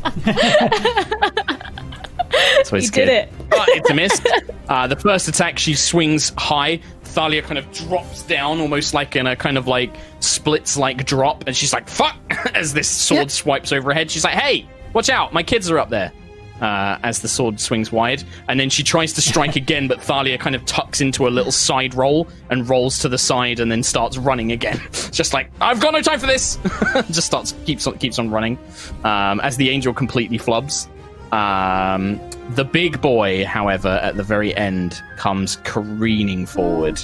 [2.64, 3.33] So it's You did it.
[3.48, 4.20] But it's a miss.
[4.68, 6.81] Uh, the first attack, she swings high.
[7.05, 11.44] Thalia kind of drops down, almost like in a kind of like splits like drop,
[11.46, 12.16] and she's like, "Fuck!"
[12.55, 13.27] as this sword Yeah.
[13.29, 14.11] swipes over her head.
[14.11, 15.33] She's like, "Hey, watch out!
[15.33, 16.12] My kids are up there."
[16.61, 20.37] Uh, as the sword swings wide, and then she tries to strike again, but Thalia
[20.38, 23.85] kind of tucks into a little side roll and rolls to the side, and then
[23.85, 24.81] starts running again.
[25.12, 26.59] Just like I've got no time for this.
[27.11, 28.59] Just starts keeps on keeps on running
[29.05, 30.88] um, as the angel completely flubs.
[31.33, 32.18] Um,
[32.51, 37.01] the big boy, however, at the very end comes careening forward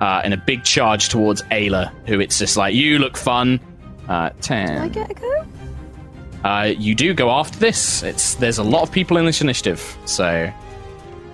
[0.00, 3.60] uh, in a big charge towards Ayla, who it's just like, you look fun.
[4.08, 4.78] Uh, 10.
[4.78, 5.46] I get a go?
[6.44, 8.02] Uh, you do go after this.
[8.02, 9.96] It's There's a lot of people in this initiative.
[10.04, 10.52] So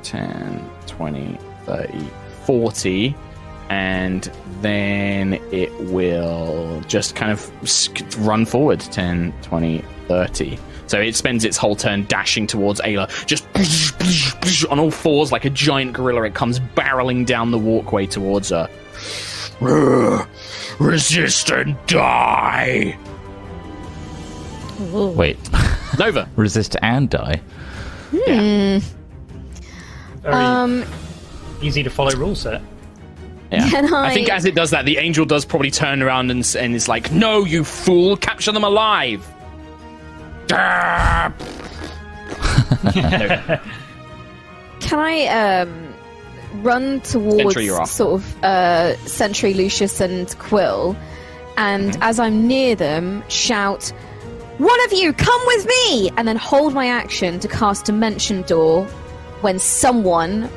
[0.02, 2.10] 10, 20, 30,
[2.44, 3.14] 40.
[3.70, 10.58] And then it will just kind of run forward 10, 20, 30.
[10.86, 13.46] So it spends its whole turn dashing towards Ayla, just
[14.68, 16.22] on all fours like a giant gorilla.
[16.24, 18.68] It comes barreling down the walkway towards her.
[20.78, 22.98] Resist and die!
[24.80, 25.38] Wait,
[25.98, 26.28] Nova.
[26.36, 27.40] resist and die.
[28.12, 28.80] Very
[30.24, 30.84] Um,
[31.62, 32.62] easy to follow rule set.
[33.52, 33.68] Yeah.
[33.70, 34.06] Can I...
[34.08, 36.74] I- think as it does that, the angel does probably turn around and, s- and
[36.74, 38.16] is like, "No, you fool!
[38.16, 39.26] Capture them alive!"
[40.52, 41.32] Ah!
[44.80, 45.94] Can I um,
[46.62, 47.90] run towards Sentry, you're off.
[47.90, 50.96] sort of uh, Sentry, Lucius, and Quill,
[51.56, 52.02] and Mm-hmm.
[52.02, 53.92] as I'm near them, shout,
[54.58, 58.86] "One of you, come with me!" and then hold my action to cast Dimension Door
[59.40, 60.48] when someone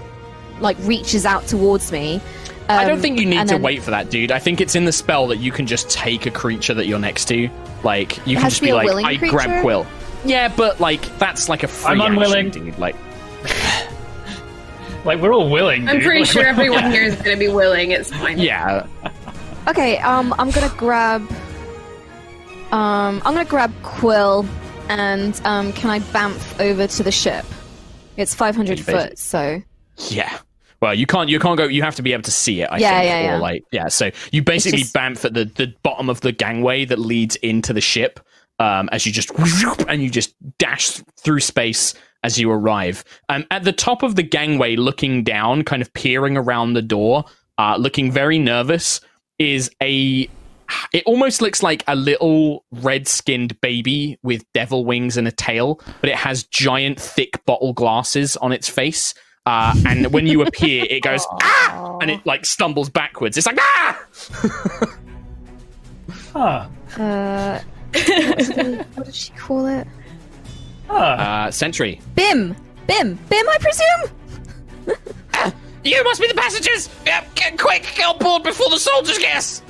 [0.60, 2.22] like reaches out towards me.
[2.70, 4.32] I don't Um, think you need and to wait for that, dude.
[4.32, 7.00] I think it's in the spell that you can just take a creature that you're
[7.00, 7.50] next to.
[7.84, 9.32] Like you can just be be like, "I creature?
[9.32, 9.86] grab Quill."
[10.26, 12.48] Yeah, but like that's like a free I'm unwilling.
[12.48, 12.78] action, dude.
[12.80, 12.96] Like
[15.06, 15.88] Like we're all willing.
[15.88, 17.92] I'm pretty Like, sure everyone here is going to be willing.
[17.92, 18.38] It's fine.
[18.38, 18.86] yeah,
[19.68, 21.30] Okay, um, I'm gonna grab.
[22.72, 24.46] Um, I'm gonna grab Quill,
[24.90, 27.46] and um, can I bamf over to the ship?
[28.18, 29.62] It's 500 Which foot, so
[30.10, 30.38] Yeah.
[30.80, 31.28] Well, you can't.
[31.30, 31.66] You can't go.
[31.66, 32.66] You have to be able to see it.
[32.72, 33.10] I Yeah, think.
[33.10, 33.36] yeah, yeah.
[33.36, 33.88] Or like, yeah.
[33.88, 37.74] So you basically just- bamf at the the bottom of the gangway that leads into
[37.74, 38.20] the ship.
[38.60, 39.32] Um, as you just
[39.88, 43.04] and you just dash through space as you arrive.
[43.30, 47.26] Um, at the top of the gangway, looking down, kind of peering around the door,
[47.60, 49.00] uh, looking very nervous,
[49.38, 50.28] is a
[50.94, 56.10] it almost looks like a little red-skinned baby with devil wings and a tail, but
[56.10, 59.14] it has giant, thick bottle glasses on its face.
[59.46, 63.38] Uh, and when you appear, it goes ah, and it like stumbles backwards.
[63.38, 64.06] It's like ah.
[66.36, 67.60] Ah, Uh,
[68.94, 69.88] what did she call it?
[70.90, 71.46] ah.
[71.46, 72.56] Uh, Sentry, Bim!
[72.88, 73.16] Bim!
[73.30, 74.98] Bim, I presume?
[75.84, 76.90] you must be the passengers.
[77.06, 79.62] Yep, get quick, get on board before the soldiers guess.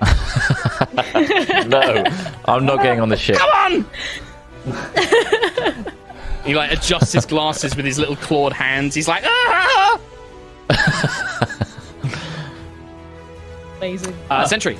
[1.66, 2.04] No,
[2.46, 3.36] I'm not getting on the ship.
[3.36, 3.86] Come on!
[6.44, 8.94] he like adjusts his glasses with his little clawed hands.
[8.94, 10.00] He's like, ah!
[13.78, 14.14] Amazing.
[14.28, 14.78] Uh, Sentry.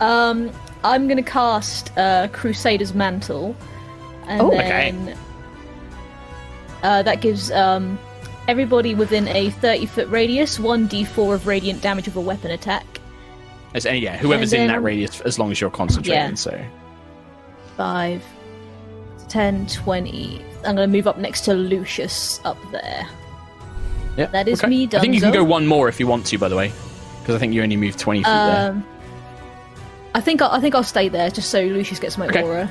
[0.00, 0.50] Um,
[0.84, 3.54] I'm gonna cast uh, Crusader's Mantle,
[4.26, 4.90] and Oh, okay.
[4.92, 5.16] then
[6.82, 7.98] uh, that gives um,
[8.48, 12.84] everybody within a 30 foot radius one d4 of radiant damage of a weapon attack.
[13.74, 16.30] As any, yeah, whoever's in that radius, as long as you're concentrating.
[16.30, 16.34] Yeah.
[16.34, 16.64] So
[17.76, 18.22] 5,
[19.28, 20.44] 10, 20.
[20.66, 23.06] I'm gonna move up next to Lucius up there.
[24.16, 24.68] yeah, That is okay.
[24.68, 26.72] me, I think you can go one more if you want to, by the way,
[27.20, 28.70] because I think you only moved twenty feet there.
[28.70, 28.84] Um,
[30.14, 32.42] I think I'll, I think I'll stay there just so Lucius gets my Okay.
[32.42, 32.68] aura.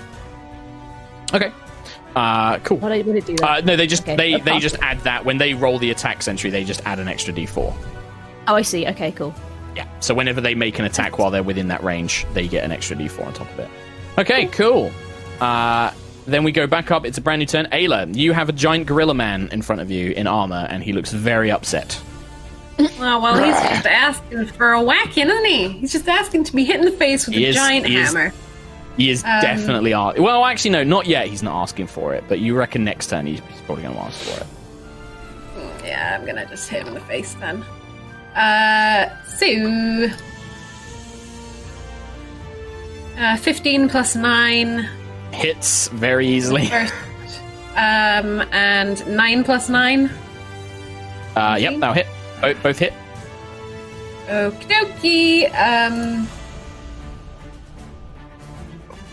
[1.34, 1.52] Okay.
[2.16, 2.78] Uh, cool.
[2.78, 3.36] What did, it do?
[3.38, 3.48] Then?
[3.48, 6.22] Uh, no, they just Okay, they they just add that when they roll the attack
[6.22, 7.74] sentry, they just add an extra d4.
[8.48, 8.86] oh, I see.
[8.88, 9.34] Okay, cool.
[9.75, 9.88] Yeah.
[9.99, 12.95] So whenever they make an attack while they're within that range, they get an extra
[12.97, 13.69] d4 on top of it.
[14.17, 14.91] Okay, cool.
[15.39, 15.91] Uh,
[16.27, 17.05] then we go back up.
[17.05, 17.67] It's a brand new turn.
[17.67, 20.93] Ayla, you have a giant gorilla man in front of you in armor, and he
[20.93, 21.99] looks very upset.
[22.97, 25.67] Well, well, he's just asking for a whacking, isn't he?
[25.69, 27.97] He's just asking to be hit in the face with He a is- giant he
[27.97, 28.34] is- hammer.
[28.97, 31.27] He is Um, definitely ar- well, actually, no, not yet.
[31.27, 34.01] He's not asking for it, but you reckon next turn he's, he's probably going to
[34.01, 34.47] ask for it.
[35.86, 37.63] Yeah, I'm gonna just hit him in the face then.
[38.36, 40.10] Uh, so.
[43.18, 44.88] Uh, 15 plus 9
[45.34, 46.65] Hits very easily.
[46.68, 46.94] first.
[47.76, 50.10] Um, and 9 plus 9.
[51.36, 52.08] Uh, yep, that'll hit.
[52.42, 52.94] Both, both hit.
[54.28, 55.46] Okie dokie.
[55.56, 56.28] Um,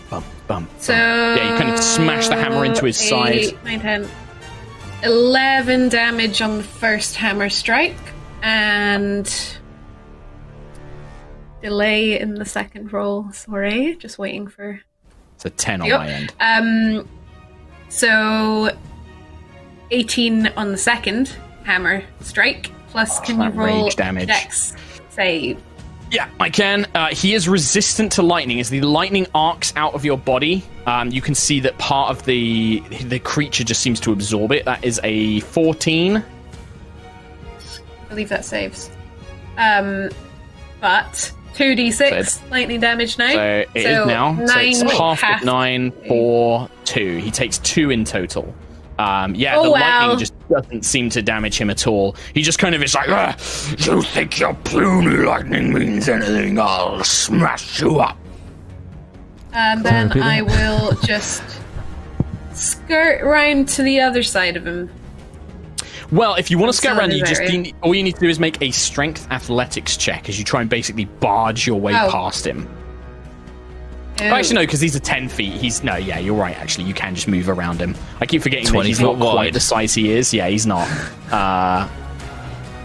[0.09, 0.69] Bum, bum.
[0.79, 0.93] so.
[0.93, 3.35] Yeah, you kind of smash the hammer into his side.
[3.35, 4.09] 8, 9, 10.
[5.03, 7.95] 11 damage on the first hammer strike.
[8.41, 9.57] And.
[11.61, 13.31] Delay in the second roll.
[13.31, 14.79] Sorry, just waiting for.
[15.35, 15.99] It's a 10 on Yep.
[15.99, 16.33] my end.
[16.39, 17.09] Um,
[17.89, 18.69] so
[19.91, 22.71] 18 on the second hammer strike.
[22.89, 24.27] Plus, can you roll rage damage.
[24.27, 24.73] Dex
[25.09, 25.57] save?
[26.11, 26.85] Yeah, I can.
[26.95, 28.59] Uh, he is resistant to lightning.
[28.59, 32.23] As the lightning arcs out of your body, um, you can see that part of
[32.25, 34.63] the the creature just seems to absorb it.
[34.65, 36.23] That is a 14.
[38.07, 38.89] I believe that saves.
[39.57, 40.09] Um,
[40.79, 43.33] but 2d6 lightning damage now.
[43.33, 44.35] So it is now.
[44.45, 47.17] So it's nine half half- nine, four, two.
[47.17, 48.53] He takes two in total.
[48.99, 49.79] Um, yeah, Oh, the wow.
[49.99, 52.15] lightning just doesn't seem to damage him at all.
[52.33, 53.35] He just kind of is like, "Ah,
[53.77, 56.57] you think your puny lightning means anything?
[56.59, 58.17] I'll smash you up.
[59.53, 61.43] And then I will just
[62.53, 64.89] skirt round to the other side of him.
[66.11, 68.15] Well, if you want to That's scout around, you just very- you all you need
[68.15, 71.79] to do is make a strength athletics check as you try and basically barge your
[71.79, 72.09] way Oh.
[72.11, 72.67] past him.
[74.19, 74.23] Oh.
[74.23, 75.53] Actually, no, because he's a ten feet.
[75.53, 76.57] He's no, yeah, you're right.
[76.57, 77.93] Actually, you can just move around him.
[78.21, 79.53] I keep forgetting that he's foot not quite wide.
[79.53, 80.33] the size he is.
[80.33, 80.87] Yeah, he's not.
[81.31, 81.87] Uh,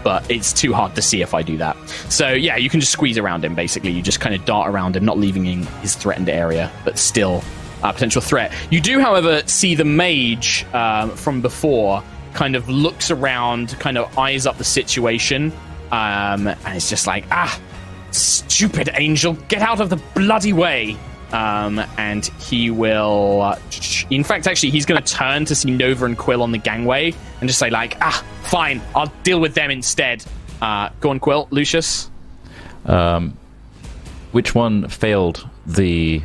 [0.03, 1.77] but it's too hard to see if I do that.
[2.09, 3.55] So yeah, you can just squeeze around him.
[3.55, 6.99] Basically, you just kind of dart around him, not leaving in his threatened area, but
[6.99, 7.41] still
[7.81, 8.51] a potential threat.
[8.69, 12.03] You do, however, see the mage um, from before
[12.33, 15.51] kind of looks around, kind of eyes up the situation,
[15.91, 17.59] um, and it's just like, ah,
[18.11, 20.97] stupid angel, get out of the bloody way.
[21.31, 23.41] Um, and he will.
[23.41, 23.59] Uh,
[24.11, 27.11] in fact, actually, he's going to turn to see Nova and Quill on the gangway
[27.41, 30.23] and just say, like, ah, fine, I'll deal with them instead.
[30.61, 32.11] Uh, go on, Quill, Lucius.
[32.85, 33.35] Um,
[34.31, 36.21] which one failed the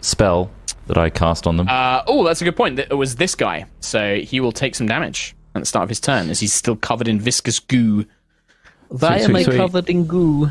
[0.00, 0.50] spell
[0.86, 1.68] that I cast on them?
[1.68, 2.78] Uh, oh, that's a good point.
[2.78, 6.00] It was this guy, so he will take some damage at the start of his
[6.00, 8.04] turn as he's still covered in viscous goo.
[8.88, 10.50] Why am I covered in goo?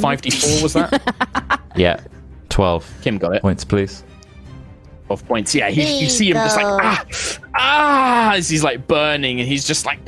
[0.00, 1.60] Five d four was that?
[1.76, 2.00] yeah,
[2.48, 3.42] twelve Kim got it.
[3.42, 4.04] points, please.
[5.06, 5.54] 12 points.
[5.54, 7.06] Yeah, he, you see him just like, ah,
[7.54, 10.00] ah, as he's like burning, and he's just like,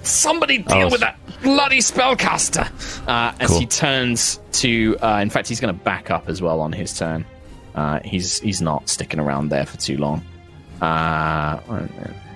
[0.00, 2.64] somebody deal Oh, with that bloody spellcaster.
[3.08, 3.58] Uh, as Cool.
[3.58, 6.96] he turns to, uh, in fact, he's going to back up as well on his
[6.96, 7.24] turn.
[7.78, 10.20] Uh, he's he's not sticking around there for too long.
[10.82, 11.58] Uh,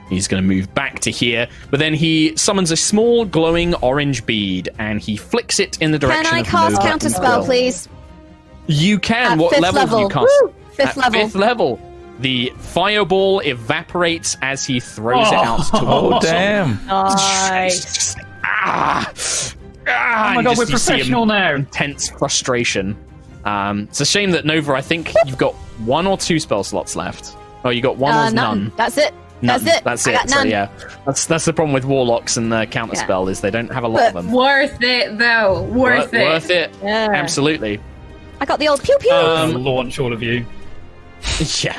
[0.09, 4.25] he's going to move back to here, but then he summons a small glowing orange
[4.25, 6.25] bead and he flicks it in the direction.
[6.25, 7.89] Can direction I of cast Nova counter spell, please?
[8.69, 9.33] You can.
[9.33, 10.43] At what fifth level, do you cast?
[10.43, 10.55] Woo!
[10.75, 11.21] Fifth At level.
[11.21, 11.81] Fifth level.
[12.21, 16.33] The fireball evaporates as he throws it out Oh, towards him.
[16.33, 16.87] Damn.
[16.87, 17.75] Nice.
[17.85, 19.13] It's just ah,
[19.89, 21.55] ah, Oh my god, just- we're you see him professional now.
[21.57, 22.97] Intense frustration.
[23.45, 24.73] Um, it's a shame that Nova.
[24.75, 27.37] I think you've got one or two spell slots left.
[27.65, 28.35] Oh, you got one Uh, or none.
[28.35, 28.73] none.
[28.77, 29.13] That's it.
[29.43, 29.65] None.
[29.65, 29.85] That's it.
[29.85, 30.15] That's I it.
[30.15, 30.69] got So yeah,
[31.05, 33.03] that's that's the problem with warlocks and the counter Yeah.
[33.05, 34.33] spell is they don't have a lot of But them.
[34.33, 35.63] Worth it though.
[35.63, 36.25] Worth Wor- it.
[36.25, 36.71] Worth it.
[36.83, 37.09] Yeah.
[37.13, 37.81] Absolutely.
[38.41, 39.11] I got the old pew pew.
[39.13, 40.45] Um, launch all of you.
[41.63, 41.79] Yeah.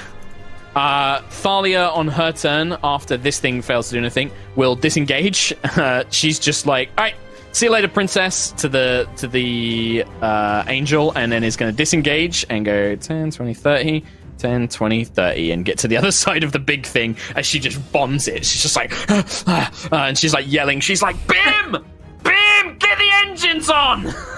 [0.75, 5.53] Uh, Thalia, on her turn, after this thing fails to do anything, will disengage.
[5.77, 7.15] Uh, she's just like, "All right,
[7.53, 11.75] see you later, princess," to the to the uh, angel, and then is going to
[11.75, 14.03] disengage and go 10, 20, 30,
[14.37, 17.59] 10, 20, 30, and get to the other side of the big thing as she
[17.59, 18.45] just bombs it.
[18.45, 18.91] She's just like,
[19.49, 20.81] uh, and she's like yelling.
[20.81, 24.07] She's like, "Bim, Bim, get the engines on!"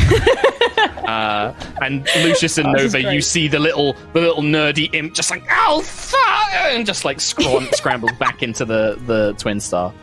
[1.07, 5.45] uh, and Lucius and Nova, you see the little the little nerdy imp just like
[5.49, 9.95] oh fuck, and just like scram- scrambles back into the the twin star.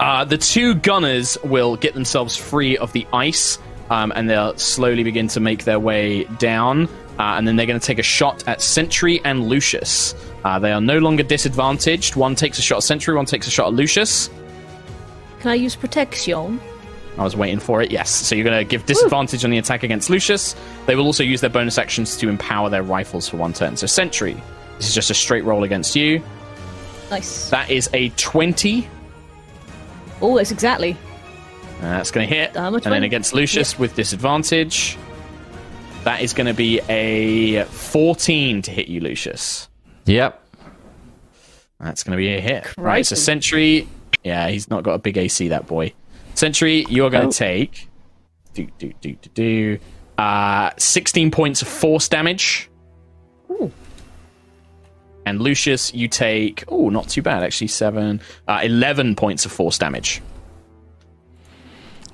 [0.00, 3.58] Uh, the two gunners will get themselves free of the ice,
[3.90, 6.88] um, and they'll slowly begin to make their way down.
[7.18, 10.14] Uh, and then they're going to take a shot at Sentry and Lucius.
[10.42, 12.16] Uh, they are no longer disadvantaged.
[12.16, 14.30] One takes a shot at Sentry, one takes a shot at Lucius.
[15.40, 16.58] Can I use protection?
[17.18, 17.90] I was waiting for it.
[17.90, 18.08] Yes.
[18.08, 20.56] So you're going to give disadvantage on the attack against Lucius.
[20.86, 23.76] They will also use their bonus actions to empower their rifles for one turn.
[23.76, 24.42] So Sentry,
[24.78, 26.22] this is just a straight roll against you.
[27.10, 27.50] Nice.
[27.50, 28.88] That is a 20.
[30.22, 30.96] Oh, that's exactly.
[31.78, 32.56] Uh, that's going to hit.
[32.56, 34.98] How much and then against Lucius with disadvantage,
[36.04, 39.68] that is going to be a 14 to hit you, Lucius.
[40.06, 40.42] Yep.
[41.78, 42.66] That's going to be a hit.
[42.76, 43.06] Right.
[43.06, 43.20] So Crikey.
[43.24, 43.88] Sentry,
[44.24, 45.92] yeah, he's not got a big AC, that boy.
[46.34, 47.30] Sentry, you are going Oh.
[47.30, 47.88] to take
[48.54, 49.78] do do do do do
[50.18, 52.69] uh, 16 points of force damage.
[55.30, 59.78] And Lucius, you take oh, not too bad actually, seven, uh, 11 points of force
[59.78, 60.20] damage.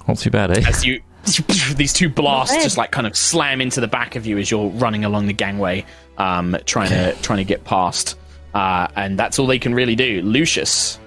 [0.06, 0.62] Not too bad, eh?
[0.66, 1.02] as you
[1.76, 4.68] these two blasts just like kind of slam into the back of you as you're
[4.68, 5.84] running along the gangway
[6.18, 8.16] um trying to trying to get past
[8.54, 11.00] uh and that's all they can really do lucius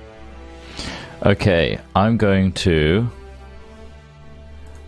[1.26, 3.10] Okay, I'm going to.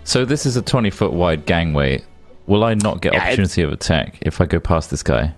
[0.05, 2.01] So this is a 20 foot wide gangway.
[2.47, 5.34] Will I not get Yeah, it- opportunity of attack if I go past this guy?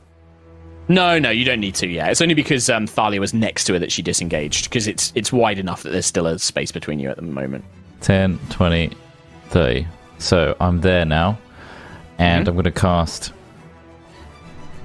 [0.88, 3.74] No no you don't need to yeah it's only because um thalia was next to
[3.74, 7.00] her that she disengaged because it's it's wide enough that there's still a space between
[7.00, 7.64] you at the moment
[8.04, 8.92] 10, 20,
[9.50, 9.88] 30.
[10.20, 11.40] So I'm there now.
[12.20, 13.34] And I'm going to cast.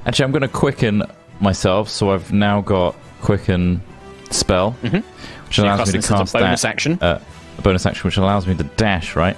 [0.06, 1.02] Actually, I'm going to quicken
[1.40, 1.88] myself.
[1.90, 3.82] So I've now got quicken
[4.30, 6.98] spell, which you're allows me to as a cast bonus that, action.
[7.00, 7.20] Uh,
[7.58, 9.16] a bonus action, which allows me to dash.
[9.16, 9.36] Right?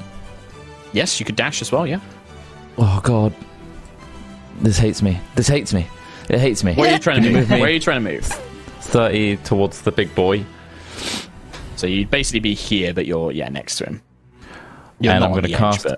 [0.93, 2.01] yes you could dash as well yeah
[2.79, 3.33] Oh God,
[4.61, 5.21] this hates me.
[5.35, 5.87] This hates me.
[6.31, 6.75] It hates me.
[6.75, 7.61] where are you trying to move move me?
[7.61, 8.25] where are you trying to move
[8.81, 10.45] Thirty towards the big boy,
[11.77, 14.03] so you'd basically be here but you're yeah next to him
[15.01, 15.97] you're and I'm on going to cast edge,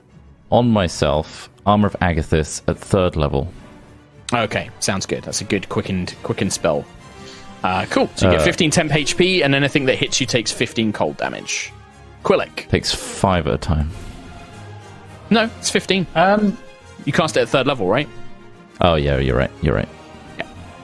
[0.50, 3.50] on myself armor of Agathys at third level.
[4.34, 6.84] okay sounds good that's a good quickened quickened spell
[7.64, 8.10] uh, cool.
[8.16, 11.16] So you Uh, get 15 temp HP, and anything that hits you takes 15 cold
[11.16, 11.72] damage.
[12.24, 12.68] Quillick.
[12.68, 13.88] Takes five at a time.
[15.30, 16.04] No, it's 15.
[16.16, 16.58] Um,
[17.04, 18.08] You cast it at third level, right?
[18.80, 19.50] Oh yeah, you're right.
[19.62, 19.88] You're right.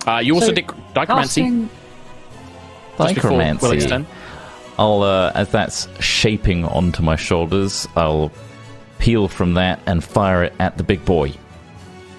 [0.09, 1.71] Uh, you also So, did Dichromancy casting,
[2.99, 4.07] just Dichromancy.
[4.79, 8.31] I'll, uh, as that's shaping onto my shoulders, I'll
[8.99, 11.31] peel from that and fire it at the big boy.
[11.31, 11.39] To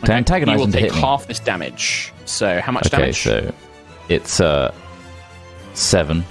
[0.03, 0.13] Okay.
[0.13, 0.99] antagonize You will take hit me.
[1.01, 2.13] half this damage.
[2.25, 3.17] So how much okay, damage?
[3.17, 3.53] so
[4.07, 4.73] it's uh
[5.73, 6.23] seven.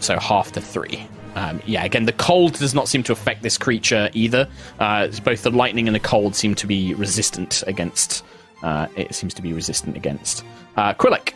[0.00, 1.06] So half to three.
[1.36, 4.48] Um, yeah, again, the cold does not seem to affect this creature either.
[4.80, 8.24] Uh, both the lightning and the cold seem to be resistant against.
[8.62, 10.44] Uh, it seems to be resistant against.
[10.76, 11.32] Uh, Quillick.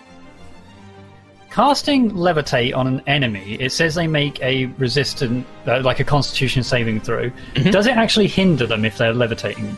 [1.51, 6.63] casting levitate on an enemy, it says they make a resistant, uh, like a Constitution
[6.63, 7.31] saving throw.
[7.31, 7.71] Mm-hmm.
[7.71, 9.77] Does it actually hinder them if they're levitating?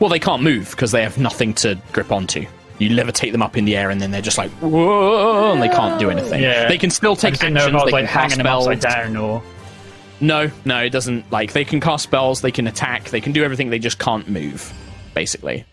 [0.00, 2.46] Well, they can't move because they have nothing to grip onto.
[2.78, 5.68] You levitate them up in the air, and then they're just like whoa, and they
[5.68, 6.42] can't do anything.
[6.42, 6.68] Yeah.
[6.68, 7.54] They can still take actions.
[7.54, 8.94] know they like can hanging them upside spells.
[8.94, 9.42] down or.
[10.20, 11.30] No, no, it doesn't.
[11.32, 13.70] Like they can cast spells, they can attack, they can do everything.
[13.70, 14.72] They just can't move,
[15.14, 15.64] basically.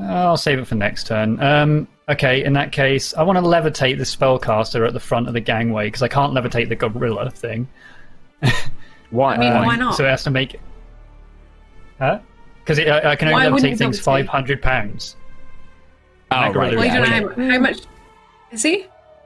[0.00, 1.40] I'll save it for next turn.
[1.42, 5.34] Um, okay, in that case, I want to levitate the spellcaster at the front of
[5.34, 7.68] the gangway because I can't levitate the gorilla thing.
[9.10, 9.34] Why?
[9.34, 9.94] I mean, Um, why not?
[9.96, 10.60] So it has to make.
[11.98, 12.20] Huh?
[12.64, 14.02] Because I, I can only Why levitate things levitate?
[14.04, 15.16] five hundred pounds.
[16.30, 16.76] oh, gorilla right.
[16.76, 17.20] Well, you don't yeah.
[17.20, 17.78] know how, how much
[18.52, 18.84] is he?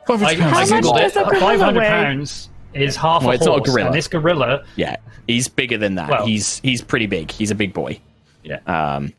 [0.09, 1.27] I, How I much googled does it.
[1.27, 1.89] a Five hundred weigh?
[1.89, 3.87] pounds is half Well, a it's not a gorilla.
[3.89, 4.65] and this gorilla.
[4.77, 6.09] Yeah, he's bigger than that.
[6.09, 7.31] Well- he's he's pretty big.
[7.31, 8.01] He's a big boy.
[8.45, 8.59] Yeah.
[8.67, 9.11] Um, yeah.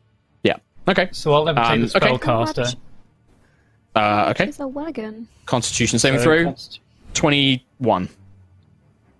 [0.88, 1.10] Okay.
[1.12, 2.08] so I'll levitate um, the okay.
[2.10, 2.76] spellcaster.
[3.96, 4.46] Uh, okay.
[4.46, 5.28] There's a wagon.
[5.46, 6.44] Constitution saving So throw.
[6.46, 6.80] const-
[7.14, 8.10] Twenty-one.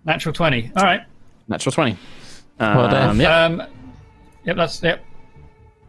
[0.04, 0.70] Natural twenty.
[0.76, 1.02] All right.
[1.48, 1.96] Natural twenty.
[2.58, 3.10] Well done.
[3.10, 3.44] Um, yeah.
[3.44, 3.62] Um,
[4.44, 4.56] yep.
[4.56, 5.04] That's yep.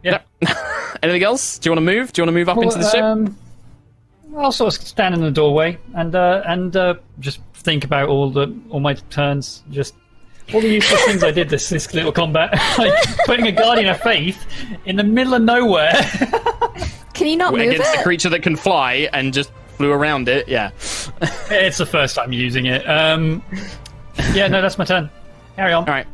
[0.02, 0.26] Yep.
[1.02, 1.58] Anything else?
[1.58, 2.12] Do you want to move?
[2.12, 3.02] Do you want to move up into the ship?
[3.02, 3.36] Um,
[4.36, 8.30] I'll sort of stand in the doorway and uh, and uh, just think about all
[8.30, 9.62] the all my turns.
[9.70, 9.94] Just
[10.54, 12.92] all the useless things I did this this little combat, like
[13.24, 14.44] putting a guardian of faith
[14.84, 15.92] in the middle of nowhere.
[17.14, 18.00] Can you not move Against it?
[18.00, 20.48] a creature that can fly and just flew around it.
[20.48, 20.70] Yeah.
[21.50, 22.86] it's the first time using it.
[22.86, 23.42] Um,
[24.34, 25.08] yeah, no, that's my turn.
[25.56, 25.88] Carry on.
[25.88, 26.06] All right.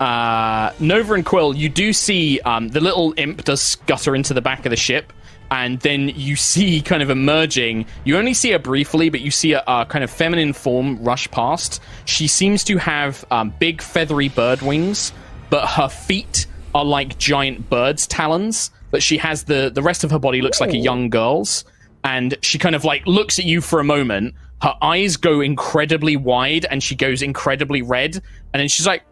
[0.00, 4.40] Uh, Nova and Quill, you do see um, the little imp does scutter into the
[4.40, 5.12] back of the ship,
[5.50, 7.86] and then you see kind of emerging.
[8.04, 11.30] You only see her briefly, but you see a, a kind of feminine form rush
[11.30, 11.80] past.
[12.04, 15.12] She seems to have um, big feathery bird wings,
[15.50, 18.70] but her feet are like giant birds' talons.
[18.90, 21.64] But she has the the rest of her body looks like a young girl's,
[22.04, 24.34] and she kind of like looks at you for a moment.
[24.62, 29.02] Her eyes go incredibly wide, and she goes incredibly red, and then she's like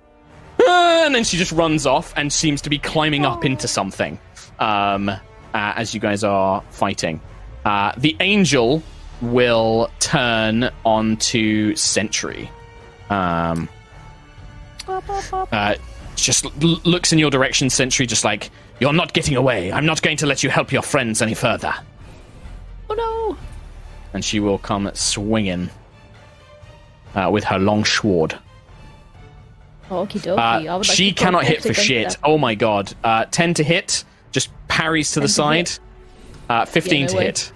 [0.63, 4.19] "Ah," and then she just runs off and seems to be climbing up into something
[4.59, 5.11] um,
[5.55, 7.21] uh, as you guys are fighting.
[7.65, 8.83] Uh, the angel
[9.23, 12.51] will turn onto Sentry.
[13.09, 13.69] Um,
[14.87, 15.77] uh,
[16.17, 18.51] just l- looks in your direction, Sentry, just like,
[18.81, 19.73] You're not getting away.
[19.73, 21.73] I'm not going to let you help your friends any further.
[22.91, 23.37] Oh no!
[24.13, 25.71] And she will come swinging
[27.15, 28.39] uh, with her long sword.
[29.91, 30.69] Okie dokie.
[30.69, 32.09] Uh, like she cannot hit for shit.
[32.11, 32.19] that.
[32.25, 32.93] Oh my god.
[33.03, 34.05] Uh, 10 to hit,
[34.35, 35.69] just parries to the side.
[35.69, 35.81] hit.
[36.51, 37.25] Uh, 15 Yeah, no to way.
[37.25, 37.53] hit.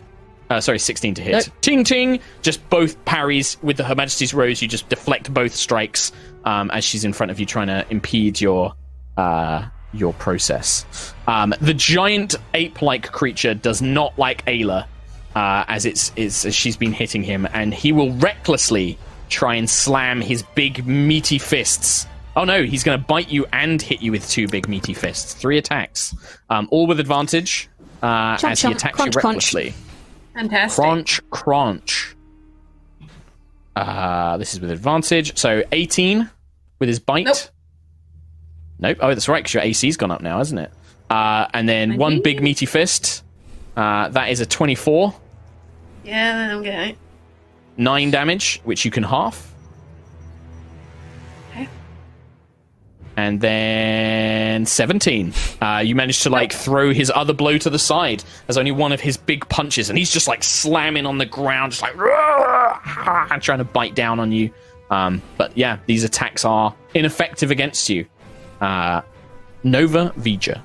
[0.49, 1.33] Uh, sorry, 16 to hit.
[1.33, 1.45] Nope.
[1.61, 2.21] Ting ting!
[2.41, 4.63] Just both parries with the Her Majesty's Rose.
[4.63, 6.11] You just deflect both strikes
[6.47, 8.73] um, as she's in front of you, trying to impede your
[9.19, 10.87] uh, your process.
[11.27, 14.87] Um, the giant ape-like creature does not like Ayla,
[15.35, 18.97] uh, as it's, it's as she's been hitting him, and he will recklessly
[19.29, 22.07] try and slam his big meaty fists.
[22.39, 25.35] Oh no, he's going to bite you and hit you with two big meaty fists.
[25.35, 26.15] Three attacks,
[26.49, 27.69] um, all with advantage,
[28.01, 29.55] uh, Chomp, as he chomp, attacks crunch, you crunch.
[29.55, 29.75] recklessly.
[30.35, 30.85] Fantastic.
[30.85, 32.17] Crunch, crunch.
[33.75, 35.37] Uh, this is with advantage.
[35.37, 36.31] So 18
[36.79, 37.25] with his bite.
[37.25, 37.37] Nope.
[38.79, 38.99] Nope.
[39.01, 40.71] Oh, that's right, because your AC's gone up now, hasn't it?
[41.11, 43.25] Uh, and then one big meaty fist.
[43.77, 45.13] Uh, that is a 24.
[46.05, 46.99] Yeah, I'm getting it.
[47.79, 49.53] 9 damage, which you can half.
[53.19, 55.35] And then 17.
[55.61, 58.93] Uh, you manage to like throw his other blow to the side as only one
[58.93, 63.43] of his big punches, and he's just like slamming on the ground, just like and
[63.43, 64.53] trying to bite down on you.
[64.91, 68.07] Um, but yeah, these attacks are ineffective against you.
[68.61, 69.01] Uh,
[69.65, 70.59] Nova Vija.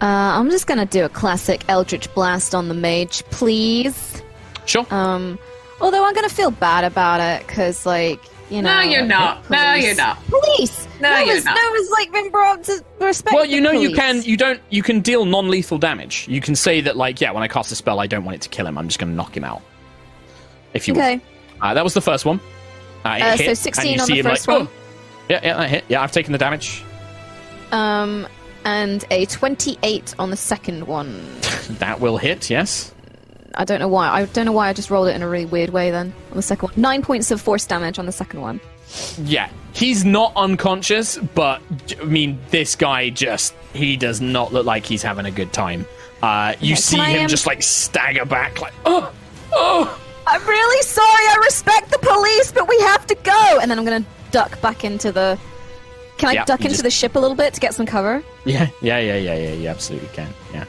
[0.00, 4.22] Uh, I'm just gonna do a classic Eldritch Blast on the mage, please.
[4.64, 4.86] Sure.
[4.90, 5.38] Um,
[5.82, 8.20] although I'm gonna feel bad about it because, like,
[8.50, 8.76] you know.
[8.76, 9.48] No, you're not.
[9.50, 10.22] No, you're not.
[10.26, 10.86] Police.
[11.00, 11.58] No, Nova's, you're not.
[11.62, 13.34] Nova's like been brought to respect.
[13.34, 16.26] well, you the know you can you don't you can deal non-lethal damage.
[16.28, 18.42] You can say that like yeah, when I cast a spell, I don't want it
[18.42, 18.76] to kill him.
[18.78, 19.62] I'm just going to knock him out.
[20.74, 21.20] If you Okay.
[21.60, 22.40] Uh, that was the first one.
[23.04, 24.68] Uh, it Uh, hit, so 16 on the first like, one?
[24.68, 25.84] "Oh." Yeah, yeah, that hit.
[25.88, 26.82] Yeah, I've taken the damage.
[27.72, 28.26] Um,
[28.64, 31.24] and a 28 on the second one.
[31.80, 32.48] That will hit.
[32.48, 32.94] Yes.
[33.58, 34.08] I don't know why.
[34.08, 35.90] I don't know why I just rolled it in a really weird way.
[35.90, 38.60] Then on the second one, nine points of force damage on the second one.
[39.22, 41.60] Yeah, he's not unconscious, but
[42.00, 45.84] I mean, this guy just—he does not look like he's having a good time.
[46.22, 49.12] Uh, you Okay, see I, him um, just like stagger back, like, oh,
[49.52, 50.00] oh.
[50.26, 51.06] I'm really sorry.
[51.06, 53.58] I respect the police, but we have to go.
[53.60, 55.38] And then I'm gonna duck back into the.
[56.18, 58.22] Can I Yeah, duck into just- the ship a little bit to get some cover?
[58.44, 59.52] Yeah, yeah, yeah, yeah, yeah.
[59.52, 60.32] You absolutely can.
[60.54, 60.64] Yeah.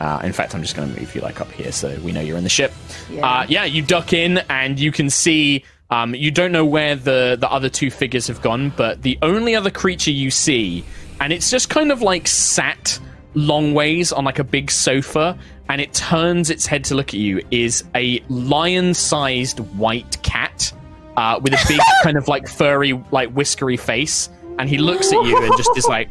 [0.00, 2.22] Uh, in fact, I'm just going to move you like up here so we know
[2.22, 2.72] you're in the ship.
[3.10, 3.26] Yeah.
[3.26, 5.64] Uh, yeah, you duck in and you can see.
[5.90, 9.54] Um, you don't know where the the other two figures have gone, but the only
[9.54, 10.84] other creature you see,
[11.20, 12.98] and it's just kind of like sat
[13.34, 15.36] long ways on like a big sofa,
[15.68, 20.72] and it turns its head to look at you, is a lion-sized white cat
[21.16, 25.22] uh, with a big kind of like furry, like whiskery face, and he looks at
[25.24, 26.08] you and just is like,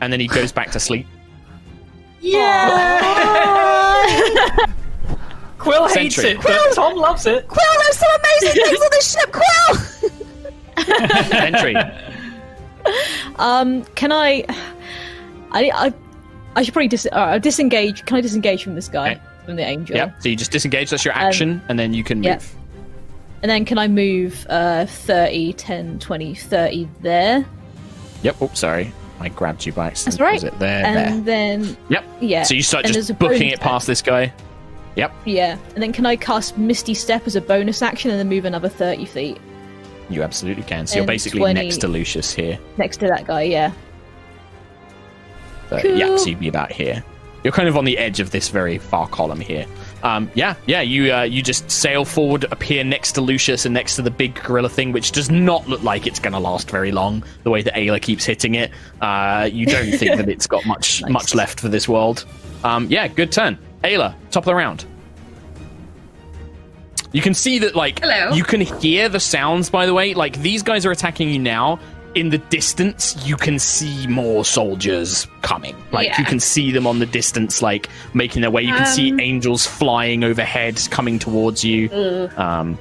[0.00, 1.06] and then he goes back to sleep.
[5.58, 6.30] Quill hates Sentry.
[6.32, 7.46] it, but Tom loves it.
[7.48, 9.32] Quill, there's some amazing things on this ship.
[9.32, 9.76] Quill.
[11.42, 11.74] Entry.
[13.36, 14.44] Um, can I?
[15.52, 15.92] I I,
[16.56, 18.04] I should probably dis- uh, disengage.
[18.06, 19.20] Can I disengage from this guy Okay.
[19.44, 19.96] from the angel?
[19.96, 20.12] Yeah.
[20.20, 20.88] So you just disengage.
[20.90, 22.40] That's your action, and then you can yep.
[22.40, 22.54] move.
[23.42, 27.46] And then can I move uh, 30, 10, 20, 30 there?
[28.22, 28.36] Yep.
[28.42, 28.92] Oh, sorry.
[29.20, 30.18] I grabbed you by accident.
[30.18, 30.34] That's right.
[30.34, 30.84] Was it there?
[30.84, 31.60] and there.
[31.62, 32.04] then Yep.
[32.20, 32.42] yeah.
[32.42, 34.32] So you start and just booking it past this guy.
[34.96, 35.12] Yep.
[35.24, 38.44] Yeah, and then can I cast Misty Step as a bonus action and then move
[38.44, 39.38] another thirty feet
[40.08, 40.86] You absolutely can.
[40.86, 42.58] So you're basically 20 next to Lucius here.
[42.76, 43.42] next to that guy?
[43.42, 43.72] Yeah.
[45.68, 45.96] But, Cool.
[45.96, 47.04] Yeah, so you'd be about here.
[47.44, 49.66] You're kind of on the edge of this very far column here.
[50.02, 50.80] Um, yeah, yeah.
[50.80, 54.34] You uh, you just sail forward, appear next to Lucius and next to the big
[54.42, 57.22] gorilla thing, which does not look like it's going to last very long.
[57.42, 58.70] The way that Ayla keeps hitting it,
[59.00, 61.10] uh, you don't think that it's got much Nice.
[61.12, 62.24] much left for this world.
[62.64, 64.14] Um, yeah, good turn, Ayla.
[64.30, 64.84] Top of the round.
[67.12, 68.32] You can see that, like, Hello.
[68.34, 69.68] you can hear the sounds.
[69.68, 71.80] By the way, like these guys are attacking you now.
[72.14, 75.76] In the distance, you can see more soldiers coming.
[75.92, 76.18] Like Yeah.
[76.18, 78.62] you can see them on the distance, like making their way.
[78.62, 81.88] You can see Um, angels flying overhead, coming towards you.
[82.36, 82.78] Um,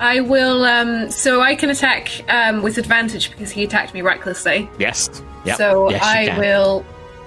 [0.00, 0.64] I will.
[0.64, 4.68] Um, so I can attack um, with advantage because he attacked me recklessly.
[4.78, 5.08] yes.
[5.44, 5.56] Yep.
[5.56, 6.84] So yes, I will.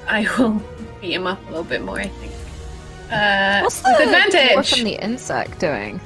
[0.08, 0.62] I will
[1.02, 2.00] beat him up a little bit more.
[2.00, 2.32] I think.
[3.12, 4.72] Uh, What's with advantage?
[4.72, 6.00] dwarf and the insect doing?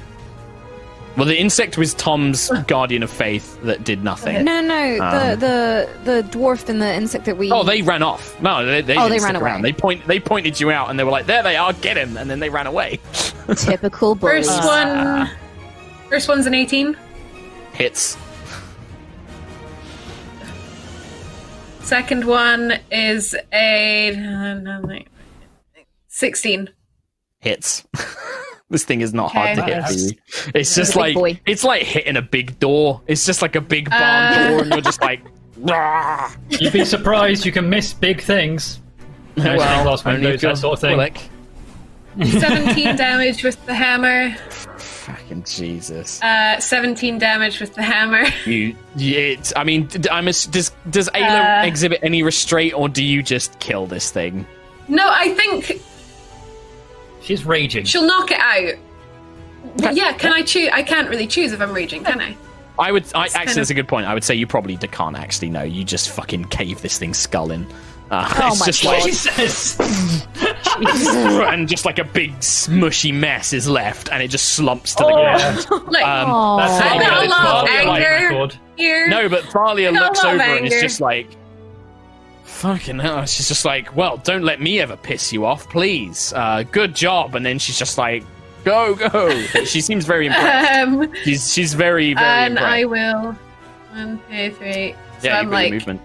[1.18, 4.44] Well, the insect was Tom's guardian of faith that did nothing.
[4.44, 5.10] No, no, Um,
[5.40, 7.50] the the the dwarf and the insect that we.
[7.50, 8.40] Oh, they ran off.
[8.40, 9.60] No, they, they, Oh, didn't they stick ran around.
[9.60, 9.72] away.
[9.72, 10.06] They point.
[10.06, 12.38] They pointed you out, and they were like, "There they are, get him!" And then
[12.38, 13.00] they ran away.
[13.56, 14.46] typical bullies.
[14.48, 15.30] First one.
[16.08, 16.96] First one's an eighteen.
[17.72, 18.16] Hits.
[21.80, 25.04] Second one is a
[26.06, 26.68] sixteen.
[27.40, 27.84] Hits.
[28.70, 30.10] this thing is not hard to hit for you.
[30.54, 31.40] It's just a like boy.
[31.46, 33.00] it's like hitting a big door.
[33.06, 34.48] It's just like a big barn Uh.
[34.50, 35.20] door, and you're just like.
[35.58, 38.80] "Rah." You'd be surprised you can miss big things.
[39.36, 40.96] No, well, glass only windows, that sort of thing.
[40.98, 41.28] Quillick.
[42.40, 44.34] Seventeen damage with the hammer.
[44.78, 46.20] Fucking Jesus.
[46.22, 48.24] Uh, seventeen damage with the hammer.
[48.46, 50.26] You, you it, I mean, d- I'm.
[50.28, 51.66] ass- Does does Ayla Uh.
[51.66, 54.46] exhibit any restraint, or do you just kill this thing?
[54.88, 55.80] No, I think
[57.28, 57.84] She's raging.
[57.84, 58.74] she'll knock it out.
[59.76, 60.70] Well, yeah, can I choose?
[60.72, 62.36] I can't really choose if I'm raging, can I?
[62.78, 63.04] I would.
[63.14, 64.06] I, actually, that's of- a good point.
[64.06, 65.62] I would say you probably d- can't actually know.
[65.62, 67.66] You just fucking cave this thing's skull in.
[68.10, 69.02] Uh, Oh it's my just God.
[69.04, 69.78] Jesus!
[71.50, 75.10] and just like a big smushy mess is left, and it just slumps to the
[75.10, 75.14] Oh.
[75.14, 75.66] ground.
[75.92, 76.56] Like, Um, Aw.
[76.58, 78.38] That's I not got a lot of anger.
[78.38, 79.08] like here.
[79.08, 81.28] No, but Thalia I got a looks lot of over and is just like,
[82.48, 83.24] fucking hell.
[83.26, 86.32] She's just like, well, don't let me ever piss you off, please.
[86.34, 87.34] Uh, good job.
[87.34, 88.24] And then she's just like,
[88.64, 89.30] go, go.
[89.64, 90.72] she seems very impressed.
[90.80, 92.72] Um, She's, she's very, very and impressed.
[92.72, 93.32] I will.
[93.92, 94.94] One, two, three.
[95.20, 96.00] So yeah, I'm like, movement.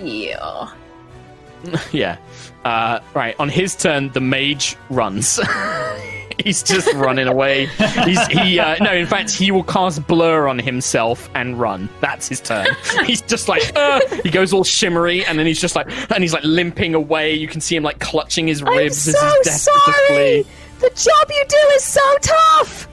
[0.00, 0.70] yeah.
[1.92, 2.18] Yeah.
[2.64, 3.34] Uh, right.
[3.38, 5.40] On his turn, the mage runs.
[6.44, 7.66] He's just running away.
[8.04, 8.58] He's he.
[8.60, 11.88] Uh, no, in fact, he will cast blur on himself and run.
[12.00, 12.66] That's his turn.
[13.06, 16.34] He's just like uh, he goes all shimmery, and then he's just like and he's
[16.34, 17.32] like limping away.
[17.32, 20.46] You can see him like clutching his I'm ribs so as he's desperate to sorry.
[20.80, 22.88] The job you do is so tough.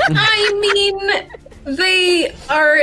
[0.08, 1.26] I
[1.64, 2.78] mean, they are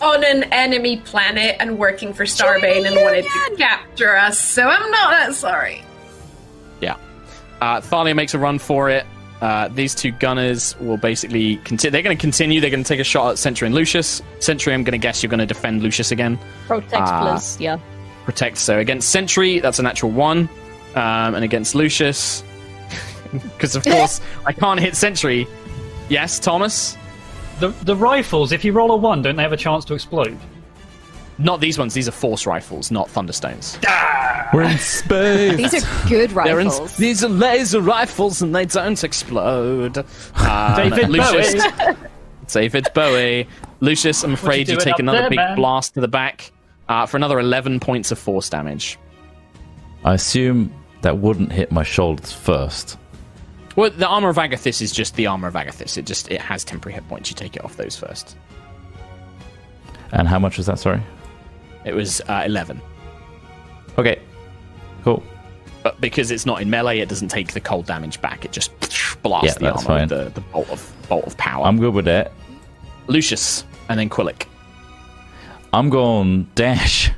[0.00, 4.90] on an enemy planet and working for Starbane and wanted to capture us, so I'm
[4.90, 5.82] not that sorry.
[6.80, 6.96] Yeah.
[7.60, 9.04] Uh, Thalia makes a run for it.
[9.40, 11.90] Uh, these two gunners will basically continue.
[11.92, 12.60] They're going to continue.
[12.60, 14.20] They're going to take a shot at Sentry and Lucius.
[14.38, 16.38] Sentry, I'm going to guess you're going to defend Lucius again.
[16.66, 17.32] Protect, Ah.
[17.34, 17.58] please.
[17.60, 17.78] Yeah.
[18.26, 18.58] protect.
[18.58, 20.48] So against Sentry, that's a natural one,
[20.94, 22.44] um, and against Lucius,
[23.32, 25.46] because of course I can't hit Sentry.
[26.10, 26.96] Yes, Thomas.
[27.60, 30.36] The, the rifles, if you roll a 1, don't they have a chance to explode?
[31.40, 31.94] Not these ones.
[31.94, 33.78] These are force rifles, not thunderstones.
[34.52, 35.56] We're in space.
[35.56, 36.96] These are good They're in- rifles.
[36.96, 39.98] these are laser rifles, and they don't explode.
[40.34, 41.96] Um, David Lucius, Bowie.
[42.48, 43.48] David Bowie.
[43.80, 45.56] Lucius, I'm afraid you, doing take another there, big man?
[45.56, 46.52] blast to the back
[46.88, 48.98] uh, for another 11 points of force damage.
[50.04, 52.98] I assume that wouldn't hit my shoulders first.
[53.76, 55.96] Well, the armor of Agathys is just the armor of Agathys.
[55.96, 57.30] It just it has temporary hit points.
[57.30, 58.36] You take it off those first.
[60.12, 60.78] And how much was that?
[60.78, 61.00] Sorry.
[61.84, 62.80] It was uh, 11.
[63.98, 64.20] Okay.
[65.02, 65.22] Cool.
[65.82, 68.44] But because it's not in melee, it doesn't take the cold damage back.
[68.44, 68.70] It just
[69.22, 70.08] blasts Yeah, the armor fine.
[70.08, 71.64] with the, the bolt of bolt of power.
[71.64, 72.32] I'm good with that.
[73.06, 74.46] Lucius and then Quillick.
[75.72, 77.10] I'm going dash.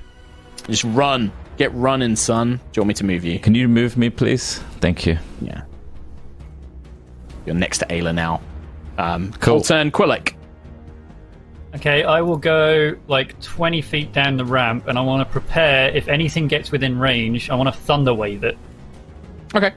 [0.69, 1.33] Just run.
[1.57, 2.57] Get running, son.
[2.57, 3.39] Do you want me to move you?
[3.41, 4.59] Can you move me, please?
[4.81, 5.19] Thank you.
[5.41, 5.63] Yeah.
[7.47, 8.41] You're next to Ayla now.
[8.99, 9.61] Um, Cool.
[9.63, 10.35] Turn, Quillick.
[11.75, 15.89] Okay, I will go like 20 feet down the ramp and I want to prepare,
[15.91, 18.59] if anything gets within range, I want to thunder wave it
[19.55, 19.73] Okay.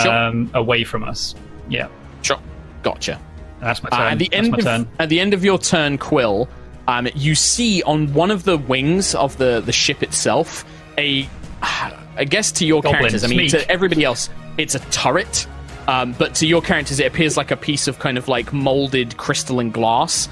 [0.00, 0.12] Sure.
[0.12, 1.34] um, away from us.
[1.68, 1.88] Yeah,
[2.22, 2.38] sure.
[2.82, 3.20] Gotcha.
[3.60, 4.12] that's my Uh, turn.
[4.12, 4.88] at the that's end my of turn.
[4.98, 6.48] at the end of your turn, Quill,
[6.88, 10.64] um, you see on one of the wings of the the ship itself,
[10.98, 11.28] a,
[11.62, 13.62] I guess to your Goblin, characters, I mean sneak.
[13.62, 15.46] to everybody else, it's a turret.
[15.88, 19.16] Um, but to your characters, it appears like a piece of kind of like molded
[19.16, 20.28] crystalline glass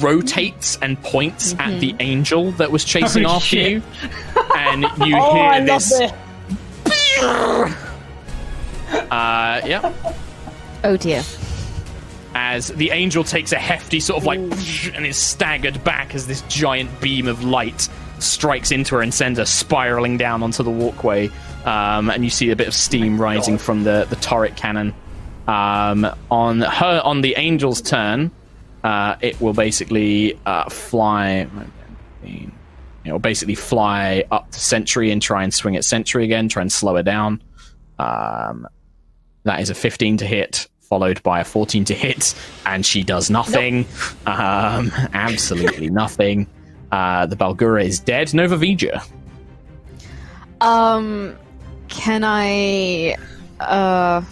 [0.00, 3.70] rotates and points at the angel that was chasing Oh, after shit.
[3.72, 3.82] you,
[4.56, 5.98] and you Oh, hear I this.
[5.98, 6.12] this.
[9.10, 9.92] Uh, yeah.
[10.84, 11.22] Oh dear.
[12.34, 16.42] as the angel takes a hefty sort of like and is staggered back as this
[16.42, 21.30] giant beam of light strikes into her and sends her spiraling down onto the walkway.
[21.64, 24.94] Um, and you see a bit of steam rising from the, the turret cannon.
[25.48, 28.30] Um, on her on the angel's turn,
[28.84, 31.46] uh, it will basically uh, fly.
[32.24, 36.62] It will basically fly up to Sentry and try and swing at Sentry again, try
[36.62, 37.42] and slow her down.
[37.98, 38.66] Um,
[39.44, 43.28] that is a 15 to hit, followed by a 14 to hit, and she does
[43.28, 43.86] nothing.
[44.26, 46.46] Um, absolutely nothing.
[46.92, 48.32] Uh, the Barlgura is dead.
[48.34, 49.04] Nova Vija.
[50.60, 51.36] Um,
[51.88, 53.16] can I?
[53.58, 54.22] Uh,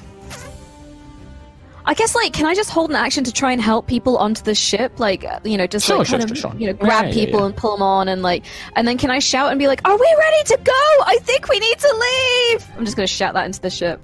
[1.90, 4.44] I guess like, can I just hold an action to try and help people onto
[4.44, 5.00] the ship?
[5.00, 6.60] Like, uh, you know, just Sure, like sure, kind of, sure, sure.
[6.60, 7.46] you know, grab Yeah, yeah, people yeah.
[7.46, 8.44] and pull them on, and like,
[8.76, 10.72] and then can I shout and be like, "Are we ready to go?
[11.04, 12.06] I think we need to
[12.52, 14.00] leave." I'm just gonna shout that into the ship.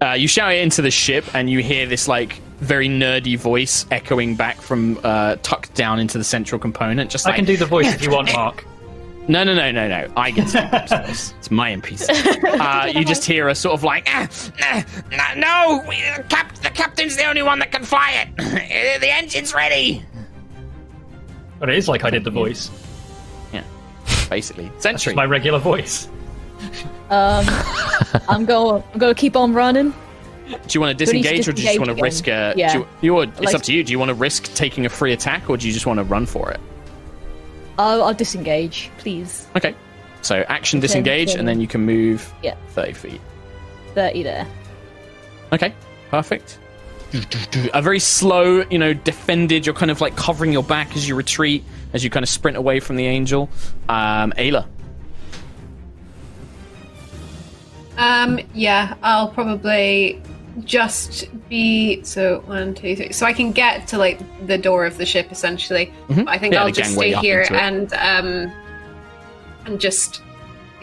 [0.00, 3.86] Uh, you shout it into the ship, and you hear this like very nerdy voice
[3.90, 7.10] echoing back from uh, tucked down into the central component.
[7.10, 8.64] Just I like, can do the voice if you want, Mark.
[9.26, 10.12] No, no, no, no, no.
[10.16, 11.34] I get to do Bob's voice.
[11.38, 12.44] It's my NPC.
[12.44, 14.28] Uh, you just hear a sort of like, ah,
[14.60, 18.36] ah, no, no, we- the, cap- the captain's the only one that can fly it.
[19.00, 20.04] the engine's ready.
[21.58, 22.70] But it is like I did the voice.
[23.52, 23.64] Yeah,
[24.28, 24.64] basically.
[24.66, 25.04] That's Sentry.
[25.12, 26.06] just my regular voice.
[27.08, 27.46] Um,
[28.28, 28.82] I'm going.
[28.92, 29.90] I'm going to keep on running.
[29.90, 31.92] Do you want to Do we need to disengage, or do you just want to
[31.94, 32.04] again?
[32.04, 32.52] risk a?
[32.56, 32.72] Yeah.
[32.74, 33.82] Do you, you would- it's Like- up to you.
[33.84, 36.04] Do you want to risk taking a free attack, or do you just want to
[36.04, 36.60] run for it?
[37.78, 39.46] I'll, I'll disengage, please.
[39.56, 39.74] Okay.
[40.22, 43.20] So action Okay, disengage, so- and then you can move Yeah, thirty feet.
[43.94, 44.46] thirty there.
[45.52, 45.74] Okay,
[46.10, 46.58] perfect.
[47.74, 49.66] A very slow, you know, defended.
[49.66, 51.62] You're kind of like covering your back as you retreat,
[51.92, 53.48] as you kind of sprint away from the angel.
[53.88, 54.66] Um, Ayla.
[57.96, 60.20] Um, yeah, I'll probably
[60.64, 63.12] just be so one, two, three.
[63.12, 65.92] So I can get to like the door of the ship essentially.
[66.08, 68.52] But I think Yeah, I'll just stay here and um
[69.66, 70.22] and just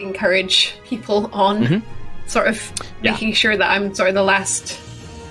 [0.00, 1.82] encourage people on,
[2.26, 3.04] sort of Mm-hmm.
[3.04, 3.12] Yeah.
[3.12, 4.78] making sure that I'm sort of the last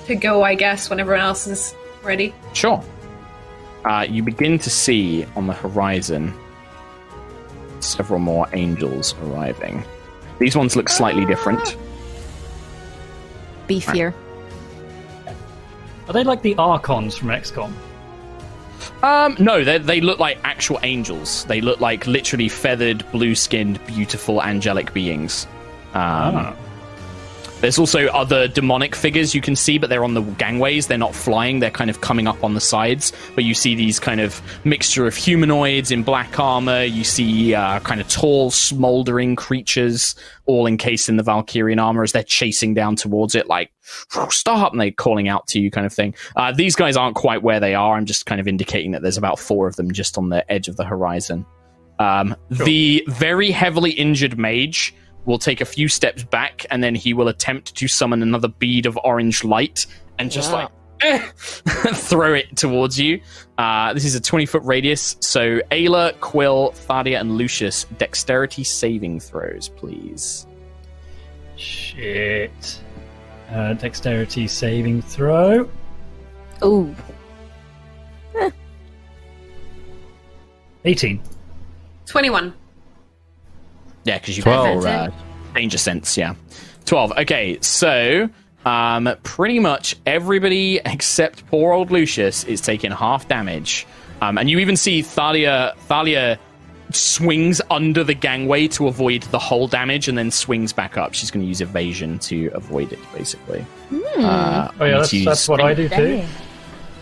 [0.07, 2.33] to go, I guess, when everyone else is ready.
[2.53, 2.83] Sure.
[3.85, 6.33] Uh, you begin to see on the horizon
[7.79, 9.83] several more angels arriving.
[10.39, 11.77] These ones look slightly different.
[13.67, 14.13] Beefier.
[16.11, 17.71] Are they like the Archons from XCOM?
[19.01, 21.45] Um, no, they they look like actual angels.
[21.45, 25.47] They look like literally feathered, blue-skinned, beautiful, angelic beings.
[25.93, 26.53] Um, Ah.
[27.61, 30.87] There's also other demonic figures you can see, but they're on the gangways.
[30.87, 31.59] They're not flying.
[31.59, 33.13] They're kind of coming up on the sides.
[33.35, 36.83] But you see these kind of mixture of humanoids in black armor.
[36.83, 40.15] You see uh, kind of tall, smoldering creatures,
[40.47, 43.71] all encased in the Valkyrian armor as they're chasing down towards it, like
[44.29, 46.15] "Stop!" and they're calling out to you, kind of thing.
[46.35, 47.95] Uh, these guys aren't quite where they are.
[47.95, 50.67] I'm just kind of indicating that there's about four of them just on the edge
[50.67, 51.45] of the horizon.
[51.99, 54.95] Um, The very heavily injured mage
[55.25, 58.85] will take a few steps back and then he will attempt to summon another bead
[58.85, 59.85] of orange light
[60.17, 60.57] and just Wow.
[60.57, 60.69] like
[61.01, 61.19] eh,
[61.93, 63.21] throw it towards you.
[63.57, 65.17] Uh, this is a 20 foot radius.
[65.19, 70.45] So Ayla, Quill, Thadia, and Lucius, dexterity saving throws, please.
[71.55, 72.79] Shit.
[73.51, 75.69] Uh, dexterity saving throw.
[76.63, 76.95] Ooh.
[80.85, 81.21] 18.
[82.07, 82.53] Twenty-one.
[84.03, 84.83] Yeah, because you've Twelve.
[84.83, 85.11] got uh,
[85.53, 86.17] danger sense.
[86.17, 86.35] Yeah,
[86.85, 87.11] twelve.
[87.17, 88.29] Okay, so
[88.65, 93.85] um, pretty much everybody except poor old Lucius is taking half damage,
[94.21, 95.73] um, and you even see Thalia.
[95.87, 96.39] Thalia
[96.93, 101.13] swings under the gangway to avoid the whole damage, and then swings back up.
[101.13, 103.65] She's going to use evasion to avoid it, basically.
[104.17, 106.23] Uh, Oh, yeah, that's, that's what I do too.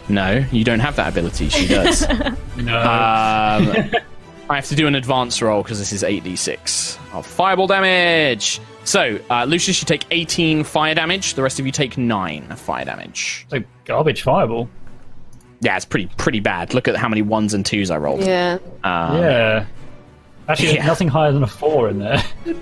[0.07, 1.49] No, you don't have that ability.
[1.49, 2.05] She does.
[2.57, 2.77] No.
[2.77, 3.91] Um,
[4.49, 8.59] I have to do an advance roll because this is 8d6 of fireball damage.
[8.83, 11.35] So, uh, Lucius, you take 18 fire damage.
[11.35, 13.45] The rest of you take 9 fire damage.
[13.45, 14.67] It's a garbage fireball.
[15.61, 16.73] Yeah, it's pretty pretty bad.
[16.73, 18.21] Look at how many ones and twos I rolled.
[18.21, 18.57] Yeah.
[18.83, 19.65] Um, yeah.
[20.47, 20.85] Actually, there's yeah.
[20.87, 22.23] nothing higher than a 4 in there.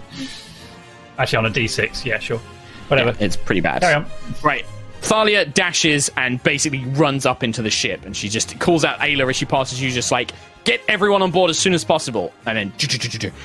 [1.18, 2.04] Actually, on a d6.
[2.04, 2.40] Yeah, sure.
[2.90, 3.16] Whatever.
[3.20, 3.82] It's pretty bad.
[3.82, 4.06] Carry on.
[4.44, 4.66] Right.
[5.08, 9.30] Thalia dashes and basically runs up into the ship, and she just calls out Ayla
[9.30, 10.32] as she passes you, just like,
[10.66, 12.34] get everyone on board as soon as possible.
[12.45, 12.74] And then,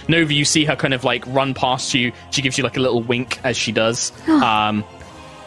[0.08, 2.12] Nova, you see her kind of like run past you.
[2.32, 4.10] She gives you like a little wink as she does.
[4.28, 4.84] um,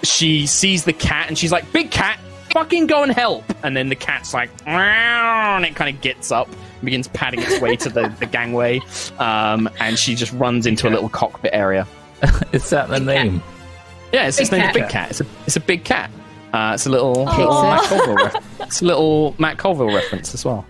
[0.03, 2.17] she sees the cat, and she's like, big cat,
[2.51, 3.43] fucking go and help.
[3.63, 6.47] And then the cat's like, "Meow," and it kind of gets up
[6.83, 8.79] begins padding its way to the, the gangway.
[9.19, 11.87] Um, and she just runs into a little cockpit area.
[12.53, 13.41] Is that the name?
[14.15, 14.73] Yeah, it's Big its name's cat.
[14.73, 15.09] Big Cat.
[15.11, 16.09] It's a it's a big cat.
[16.53, 18.15] Uh, it's a little, little Matt Colville.
[18.15, 20.65] Ref- it's a little Matt Colville reference as well.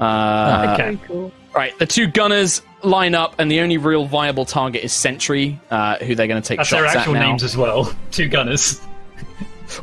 [0.00, 0.82] Uh, Okay.
[0.94, 1.32] Very cool.
[1.54, 5.96] Right, the two gunners line up, and the only real viable target is Sentry, uh,
[5.96, 7.28] who they're going to take That's shots their actual at now.
[7.28, 7.90] names as well.
[8.10, 8.78] Two gunners.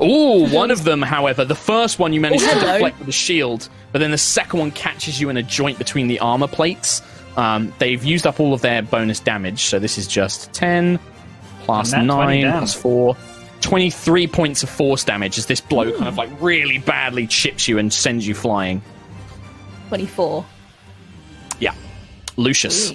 [0.01, 3.11] Ooh, one of them, however, the first one you manage Oh, to deflect with a
[3.11, 7.01] shield, but then the second one catches you in a joint between the armor plates.
[7.37, 10.99] Um, they've used up all of their bonus damage, so this is just 10
[11.63, 12.59] plus And that 20 9 down.
[12.59, 13.17] plus 4.
[13.61, 17.77] 23 points of force damage as this blow kind of like really badly chips you
[17.77, 18.81] and sends you flying.
[19.87, 20.45] 24.
[21.59, 21.73] Yeah.
[22.35, 22.89] Lucius.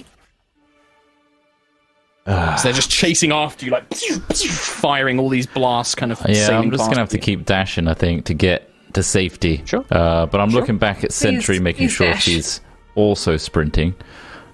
[2.25, 6.21] so they're just chasing after you, like firing all these blasts, kind of.
[6.27, 7.87] Yeah, I'm just gonna have to keep dashing.
[7.87, 9.63] I think to get to safety.
[9.65, 9.83] Sure.
[9.91, 12.23] Uh, but I'm looking back at Sentry, Please- making please sure dash.
[12.23, 12.61] she's
[12.95, 13.95] also sprinting,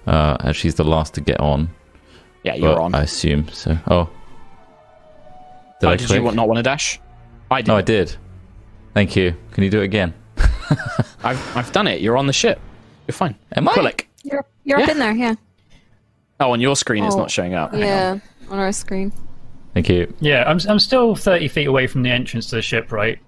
[0.06, 1.68] uh, as she's the last to get on.
[2.46, 2.94] Yeah, you're But on.
[2.94, 3.76] I assume so.
[3.88, 4.08] Oh,
[5.80, 6.22] did Oh, I did click?
[6.22, 7.00] you not want to dash?
[7.50, 7.68] I did.
[7.68, 8.14] No, I did.
[8.94, 9.34] Thank you.
[9.52, 10.14] Can you do it again?
[11.24, 12.00] I've, I've done it.
[12.00, 12.60] You're on the ship.
[13.06, 13.34] You're fine.
[13.54, 13.72] Am I?
[13.74, 14.04] Quillick.
[14.22, 15.34] You're, you're up in there, yeah.
[16.40, 17.72] Oh, on your screen it's Oh, not showing up.
[17.72, 17.86] Hang on.
[17.88, 18.18] Yeah,
[18.50, 19.12] on our screen.
[19.74, 20.12] Thank you.
[20.20, 23.18] Yeah, I'm, I'm still 30 feet away from the entrance to the ship, right?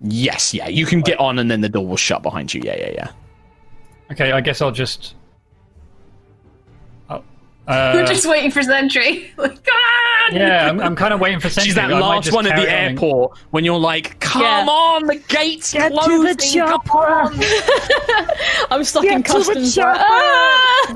[0.00, 0.68] Yes, yeah.
[0.68, 2.62] You can get on and then the door will shut behind you.
[2.64, 3.10] Yeah, yeah, yeah.
[4.12, 5.14] Okay, I guess I'll just.
[7.70, 9.30] Oh, We're uh, just waiting for Sentry.
[9.36, 10.30] Like, ah!
[10.32, 11.68] yeah, I'm, I'm kind of waiting for Sentry.
[11.68, 14.42] She's that I last one at the carry on and- airport when you're like, come
[14.42, 14.66] Yeah.
[14.66, 16.60] on, the gate's Get closing.
[16.66, 17.34] come on.
[18.70, 19.74] I'm stuck in Get to the customs.
[19.74, 20.00] chopper.
[20.00, 20.92] Ah!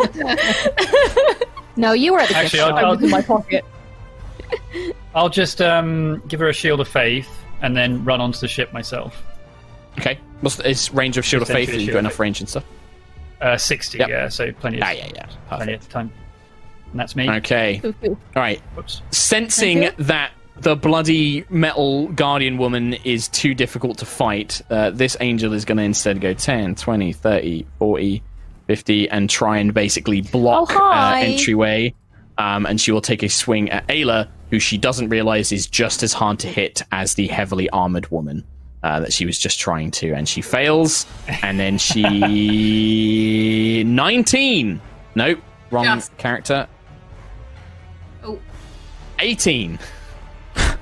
[1.77, 2.85] No, you were at the Actually, gift I'll- shop.
[2.99, 3.65] I'll- in my pocket.
[5.15, 7.29] I'll just um, give her a shield of faith
[7.63, 9.23] and then run onto the ship myself.
[9.99, 10.19] Okay.
[10.43, 11.71] What's the, is range of Shield of Faith?
[11.71, 12.65] a You've got enough range and stuff.
[13.41, 14.09] Uh, 60, Yep.
[14.09, 15.27] yeah, so plenty of, Yeah, yeah, yeah.
[15.49, 16.13] plenty of time.
[16.93, 17.29] And that's me.
[17.29, 17.81] Okay.
[17.85, 18.11] Ooh, ooh.
[18.37, 18.61] All right.
[18.77, 19.03] Whoops.
[19.11, 25.53] Sensing that the bloody metal guardian woman is too difficult to fight, uh, this angel
[25.53, 28.23] is going to instead go 10, 20, 30, 40,
[28.67, 31.95] 50, and try and basically block Oh, uh, entryway.
[32.39, 36.03] Um, and she will take a swing at Ayla, who she doesn't realize is just
[36.03, 38.45] as hard to hit as the heavily armored woman.
[38.83, 41.07] Uh, that she was just trying to, and she fails,
[41.45, 42.03] and then she
[43.87, 44.81] nineteen.
[45.15, 45.39] Nope,
[45.71, 46.17] wrong Just.
[46.17, 46.67] character.
[49.23, 49.79] Oh, 18.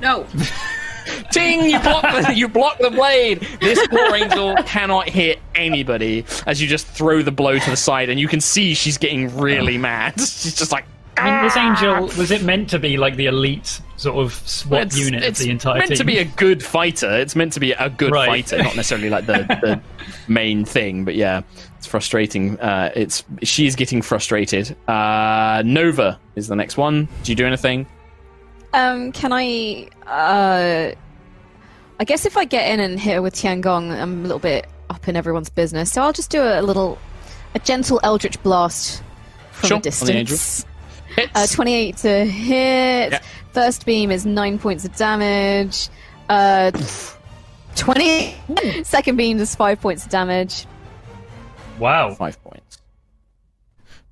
[0.00, 0.26] no.
[1.32, 1.68] Ting!
[1.70, 3.40] You block the you block the blade.
[3.60, 8.08] This poor angel cannot hit anybody as you just throw the blow to the side,
[8.10, 10.14] and you can see she's getting really mad.
[10.20, 10.84] She's just like.
[11.16, 14.86] I mean, this angel, was it meant to be like the elite sort of SWAT
[14.86, 15.82] It's, unit it's of the entire team?
[15.82, 17.10] It's meant to be a good fighter.
[17.18, 18.26] It's meant to be a good Right.
[18.26, 19.80] fighter, not necessarily like the, the
[20.32, 21.04] main thing.
[21.04, 21.42] But yeah,
[21.76, 22.58] it's frustrating.
[22.58, 24.74] Uh, it's she's getting frustrated.
[24.88, 27.06] Uh, Nova is the next one.
[27.24, 27.86] Do you do anything?
[28.72, 29.88] Um, can I?
[30.06, 30.94] Uh,
[31.98, 34.66] I guess if I get in and hit her with Tiangong, I'm a little bit
[34.88, 35.92] up in everyone's business.
[35.92, 36.98] So I'll just do a, little,
[37.54, 39.02] a gentle Eldritch blast
[39.52, 40.36] from Sure, a on the angel.
[40.36, 40.66] distance.
[41.16, 41.32] Hits.
[41.34, 43.12] Uh, 28 to hit.
[43.12, 43.20] Yeah.
[43.52, 45.88] First beam is nine points of damage.
[46.28, 46.70] Uh,
[47.76, 48.34] 20.
[48.84, 50.66] Second beam is five points of damage.
[51.78, 52.14] Wow.
[52.14, 52.78] Five points.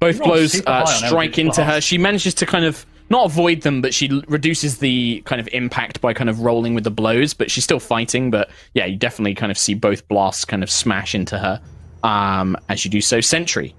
[0.00, 1.80] Both You're blows uh, strike into her.
[1.80, 6.00] She manages to kind of not avoid them, but she reduces the kind of impact
[6.00, 7.34] by kind of rolling with the blows.
[7.34, 8.30] But she's still fighting.
[8.30, 11.60] But yeah, you definitely kind of see both blasts kind of smash into her
[12.02, 13.20] um, as you do so.
[13.20, 13.74] Sentry.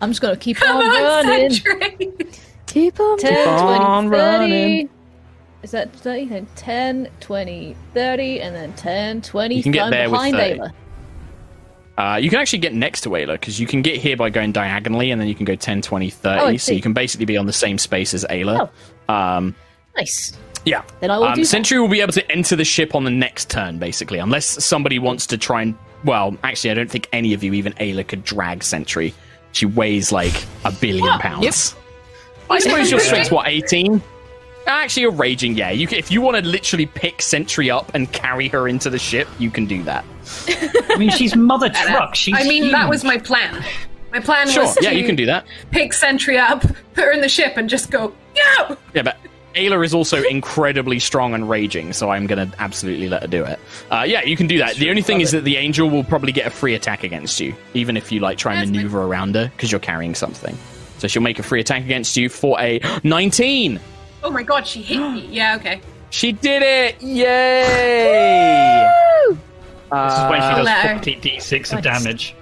[0.00, 1.50] I'm just gonna keep Come on on, running.
[1.50, 2.16] Sentry.
[2.66, 3.18] Keep on.
[3.18, 4.16] 10, 20, on 30.
[4.16, 4.90] running.
[5.62, 6.46] Is that 30?
[6.54, 9.54] 10, 20, 30, and then 10, 20.
[9.54, 10.36] You can get I'm there with 30.
[10.36, 10.72] Ayla.
[11.98, 14.52] Uh, you can actually get next to Ayla because you can get here by going
[14.52, 16.40] diagonally and then you can go 10, 20, 30.
[16.40, 18.70] Oh, so you can basically be on the same space as Ayla.
[19.08, 19.56] Um,
[19.96, 20.38] Nice.
[20.64, 20.82] yeah.
[21.00, 21.44] Then I will Um.
[21.44, 25.00] Sentry will be able to enter the ship on the next turn, basically, unless somebody
[25.00, 25.74] wants to try and.
[26.04, 29.12] Well, actually, I don't think any of you, even Ayla, could drag Sentry.
[29.50, 31.42] She weighs like a billion pounds.
[31.42, 31.74] Yes.
[32.48, 34.00] I suppose your strength's what, 18?
[34.68, 35.70] Actually, you're raging, yeah.
[35.70, 38.98] You can, if you want to literally pick Sentry up and carry her into the
[39.00, 40.04] ship, you can do that.
[40.90, 42.14] I mean, she's Mother Truck.
[42.14, 43.64] She's I mean, that was my plan.
[44.12, 45.44] My plan Sure, was yeah, to you can do that.
[45.70, 46.62] pick Sentry up,
[46.94, 48.74] put her in the ship, and just go, yeah!
[48.94, 49.18] Yeah, but
[49.54, 53.44] Ayla is also incredibly strong and raging, so I'm going to absolutely let her do
[53.44, 53.58] it.
[53.90, 54.76] Uh, yeah, you can do that.
[54.76, 57.54] The only thing is that the angel will probably get a free attack against you,
[57.74, 58.76] even if you like try and That's fine.
[58.76, 60.56] maneuver around her because you're carrying something.
[60.98, 63.78] So she'll make a free attack against you for a 19.
[64.22, 65.26] Oh my god, she hit me.
[65.30, 65.80] Yeah, okay.
[66.10, 67.02] She did it!
[67.02, 68.88] Yay!
[69.90, 70.94] This is when she does Hello.
[70.94, 72.34] 40 d6 of damage.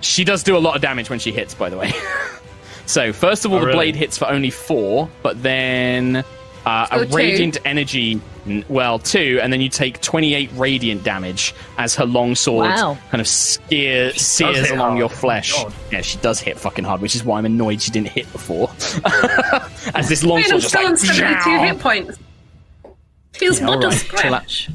[0.00, 1.92] She does do a lot of damage when she hits, by the way.
[2.86, 3.76] so, first of all, Oh, the really?
[3.78, 6.24] blade hits for only four, but then
[6.66, 7.14] uh, a two.
[7.16, 8.20] radiant energy,
[8.68, 12.98] well, two, and then you take 28 radiant damage as her long sword Wow.
[13.10, 14.98] kind of sear, sears along hard.
[14.98, 15.52] your Oh flesh.
[15.62, 15.72] God.
[15.92, 18.70] yeah, she does hit fucking hard, which is why I'm annoyed she didn't hit before.
[19.94, 20.90] as this long Wait, sword just still like.
[20.92, 22.18] on 72 hit points.
[23.34, 23.98] Feels Yeah, not all right.
[23.98, 24.68] scratch.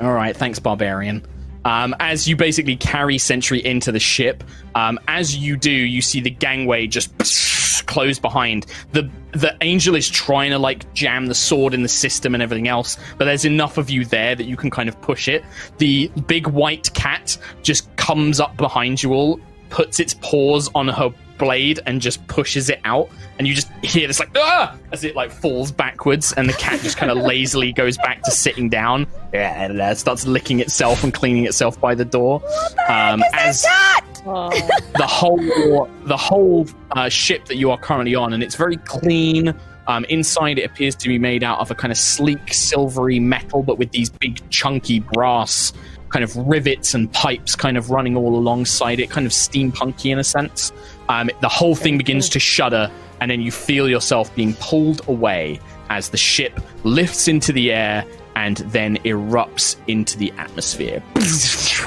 [0.00, 1.26] All right, thanks, Barbarian.
[1.66, 4.44] Um, as you basically carry Sentry into the ship,
[4.76, 7.12] um, as you do, you see the gangway just
[7.86, 8.66] close behind.
[8.92, 12.68] The the angel is trying to like jam the sword in the system and everything
[12.68, 15.44] else, but there's enough of you there that you can kind of push it.
[15.78, 21.12] The big white cat just comes up behind you all, puts its paws on her
[21.38, 23.08] blade and just pushes it out
[23.38, 24.76] and you just hear this like ah!
[24.92, 28.30] as it like falls backwards and the cat just kind of lazily goes back to
[28.30, 29.06] sitting down.
[29.32, 32.42] Yeah, and uh, starts licking itself and cleaning itself by the door.
[32.88, 33.62] Um, as
[34.26, 39.54] the whole the whole uh, ship that you are currently on and it's very clean
[39.86, 43.62] um, inside it appears to be made out of a kind of sleek silvery metal
[43.62, 45.72] but with these big chunky brass
[46.08, 50.18] kind of rivets and pipes kind of running all alongside it kind of steampunky in
[50.18, 50.72] a sense
[51.08, 52.90] um, the whole thing begins to shudder
[53.20, 58.04] and then you feel yourself being pulled away as the ship lifts into the air
[58.34, 61.22] and then erupts into the atmosphere um,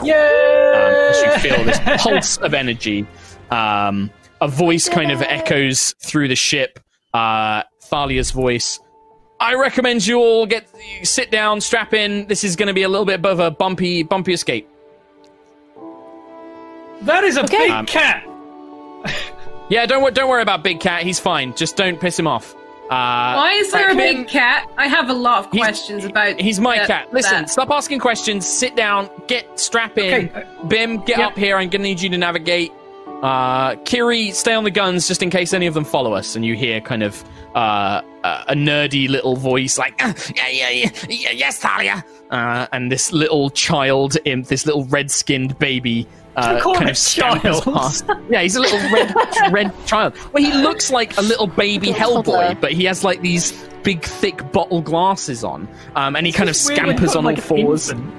[0.06, 3.06] as you feel this pulse of energy.
[3.52, 4.10] Um,
[4.42, 6.80] a voice kind of echoes through the ship.
[7.14, 8.80] Uh, Thalia's voice.
[9.42, 10.68] I recommend you all get
[11.04, 12.28] sit down, strap in.
[12.28, 14.68] This is going to be a little bit of a bumpy, bumpy escape.
[17.02, 18.26] That is a big Um, cat!
[19.70, 21.04] Yeah, don't don't worry about Big Cat.
[21.04, 21.54] He's fine.
[21.56, 22.56] Just don't piss him off.
[22.90, 24.68] Uh, Why is there a big cat?
[24.80, 26.40] I have a lot of He's- questions about.
[26.42, 27.14] He's my that- cat.
[27.14, 27.52] Listen, that.
[27.52, 28.48] stop asking questions.
[28.48, 29.08] Sit down.
[29.28, 30.30] Get strap in.
[30.30, 31.28] Okay, uh, Bim, get yeah.
[31.28, 31.56] up here.
[31.56, 32.72] I'm gonna need you to navigate.
[33.22, 36.36] Uh, Kiri, stay on the guns just in case any of them follow us.
[36.36, 37.24] And you hear kind of
[37.54, 42.04] uh, a nerdy little voice like, "Ah, yeah, yeah, yeah, yeah, yes, Thalia.
[42.32, 46.08] Uh, and this little child imp, this little red-skinned baby.
[46.40, 47.76] Uh, call kind of scampers child?
[47.76, 48.06] past.
[48.30, 49.14] Yeah, he's a little red,
[49.52, 50.14] red child.
[50.34, 52.36] Well, he looks like a little baby Toddler.
[52.36, 53.52] Hellboy, but he has like these
[53.84, 57.44] big, thick bottle glasses on, um, and he kind of scampers on all like an
[57.44, 57.90] fours.
[57.90, 58.14] infant.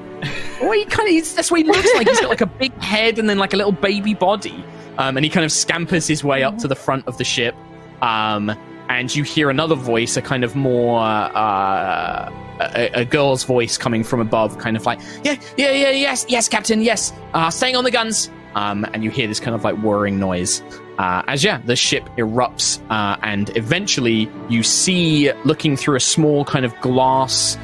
[0.60, 2.08] Well, he kind of, that's what he looks like.
[2.08, 4.62] He's got like a big head and then like a little baby body.
[4.98, 7.54] Um, and he kind of scampers his way up to the front of the ship.
[8.02, 8.50] Um,
[8.90, 14.04] and you hear another voice, a kind of more, uh, a, a girl's voice coming
[14.04, 17.84] from above, kind of like, yeah, yeah, yeah, yes, yes, Captain, yes, uh, staying on
[17.84, 18.30] the guns.
[18.54, 20.62] Um, and you hear this kind of like whirring noise.
[20.98, 26.44] Uh, as yeah, the ship erupts, uh, and eventually you see, looking through a small
[26.44, 27.56] kind of glass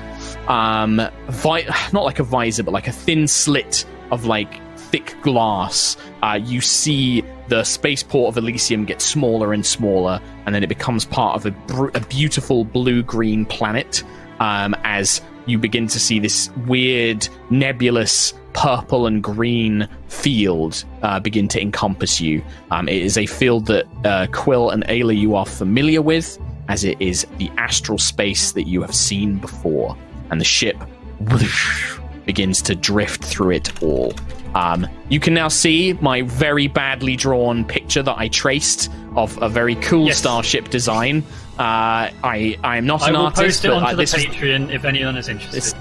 [0.48, 5.96] um vi- not like a visor but like a thin slit of like thick glass
[6.22, 11.04] uh you see the spaceport of elysium get smaller and smaller and then it becomes
[11.04, 14.04] part of a, br- a beautiful blue green planet
[14.40, 21.46] um as you begin to see this weird nebulous purple and green field uh, begin
[21.46, 25.44] to encompass you um, it is a field that uh, quill and ayla you are
[25.46, 29.96] familiar with as it is the astral space that you have seen before
[30.30, 30.76] and the ship
[31.20, 34.12] whoosh, begins to drift through it all.
[34.54, 39.48] Um, you can now see my very badly drawn picture that I traced of a
[39.48, 40.18] very cool Yes.
[40.18, 41.22] starship design.
[41.58, 43.96] Uh, I I am not I an will artist, post it but onto uh, the
[43.96, 45.56] this is Patreon if anyone is interested.
[45.56, 45.74] this,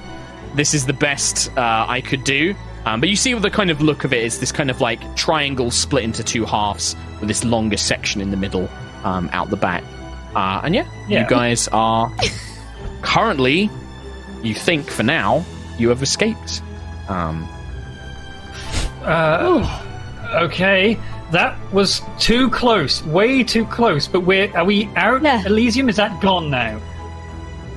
[0.56, 2.56] this is the best uh, I could do.
[2.86, 5.16] Um, but you see the kind of look of it is this kind of like
[5.16, 8.70] triangle split into two halves with this longer section in the middle
[9.04, 9.84] um, out the back.
[10.36, 11.24] Uh, and yeah, Yeah.
[11.24, 12.12] you guys are
[13.02, 13.70] currently,
[14.44, 15.44] you think for now,
[15.80, 16.62] you have escaped.
[17.10, 17.48] Um,
[19.04, 19.82] Uh,
[20.44, 20.98] okay,
[21.32, 24.08] that was too close, way too close.
[24.08, 25.22] But we're are we out?
[25.22, 25.44] Yeah.
[25.46, 26.80] Elysium is that gone now?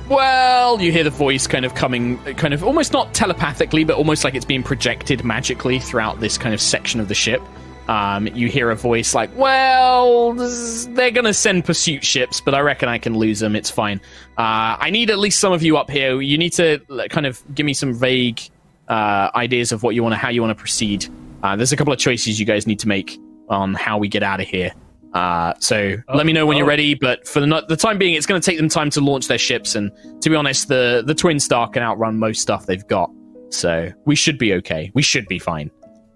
[0.07, 4.23] Well, you hear the voice kind of coming, kind of almost not telepathically, but almost
[4.23, 7.41] like it's being projected magically throughout this kind of section of the ship.
[7.87, 12.59] Um, you hear a voice like, "Well, this- they're gonna send pursuit ships, but I
[12.61, 13.55] reckon I can lose them.
[13.55, 13.99] It's fine.
[14.37, 16.19] Uh, I need at least some of you up here.
[16.21, 16.79] You need to
[17.09, 18.41] kind of give me some vague
[18.87, 21.05] uh, ideas of what you want to, how you want to proceed.
[21.43, 23.19] Uh, there's a couple of choices you guys need to make
[23.49, 24.71] on how we get out of here.
[25.13, 26.69] Uh, so let me know when you're oh.
[26.69, 26.93] ready.
[26.93, 29.27] But for the, no- the time being, it's going to take them time to launch
[29.27, 29.75] their ships.
[29.75, 29.91] And
[30.21, 33.09] to be honest, the the Twin Star can outrun most stuff they've got.
[33.49, 34.91] So we should be okay.
[34.93, 35.71] We should be fine.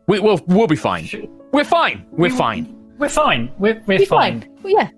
[0.07, 1.09] We, we'll we'll be fine.
[1.51, 2.05] We're fine.
[2.11, 2.83] We're fine.
[2.97, 3.51] We're fine.
[3.57, 4.41] We're, we're Be fine.
[4.41, 4.59] fine.
[4.61, 4.89] Well, yeah.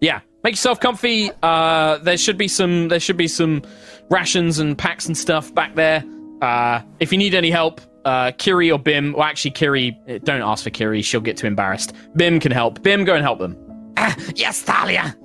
[0.00, 1.30] Yeah, make yourself comfy.
[1.42, 3.62] Uh, there should be some there should be some
[4.10, 6.04] rations and packs and stuff back there.
[6.42, 9.12] Uh, if you need any help, uh, Kiri or Bim.
[9.12, 9.98] Well, actually, Kiri.
[10.06, 11.92] eh, Don't ask for Kiri; she'll get too embarrassed.
[12.16, 12.82] Bim can help.
[12.82, 13.56] Bim, go and help them.
[13.96, 15.16] Ah, yes, Thalia.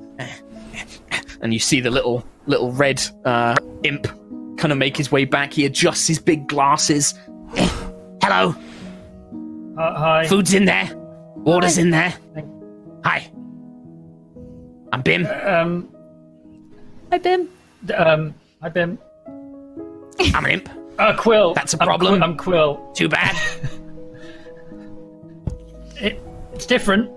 [1.41, 4.07] And you see the little little red uh, imp
[4.57, 5.53] kind of make his way back.
[5.53, 7.13] He adjusts his big glasses.
[7.55, 7.69] Eh,
[8.21, 8.53] Hello,
[9.77, 10.27] Uh, hi.
[10.27, 10.89] food's in there.
[11.37, 12.13] Water's in there.
[13.05, 13.31] Hi,
[14.91, 15.25] I'm Bim.
[15.45, 15.89] Um,
[17.11, 17.47] Hi, Bim.
[17.95, 18.97] um, I've been.
[20.35, 20.69] I'm an imp.
[20.99, 21.53] Uh, Quill.
[21.53, 22.15] That's a I'm problem.
[22.19, 22.91] Qui- I'm Quill.
[22.93, 23.35] Too bad.
[26.01, 26.17] It,
[26.53, 27.09] it's different.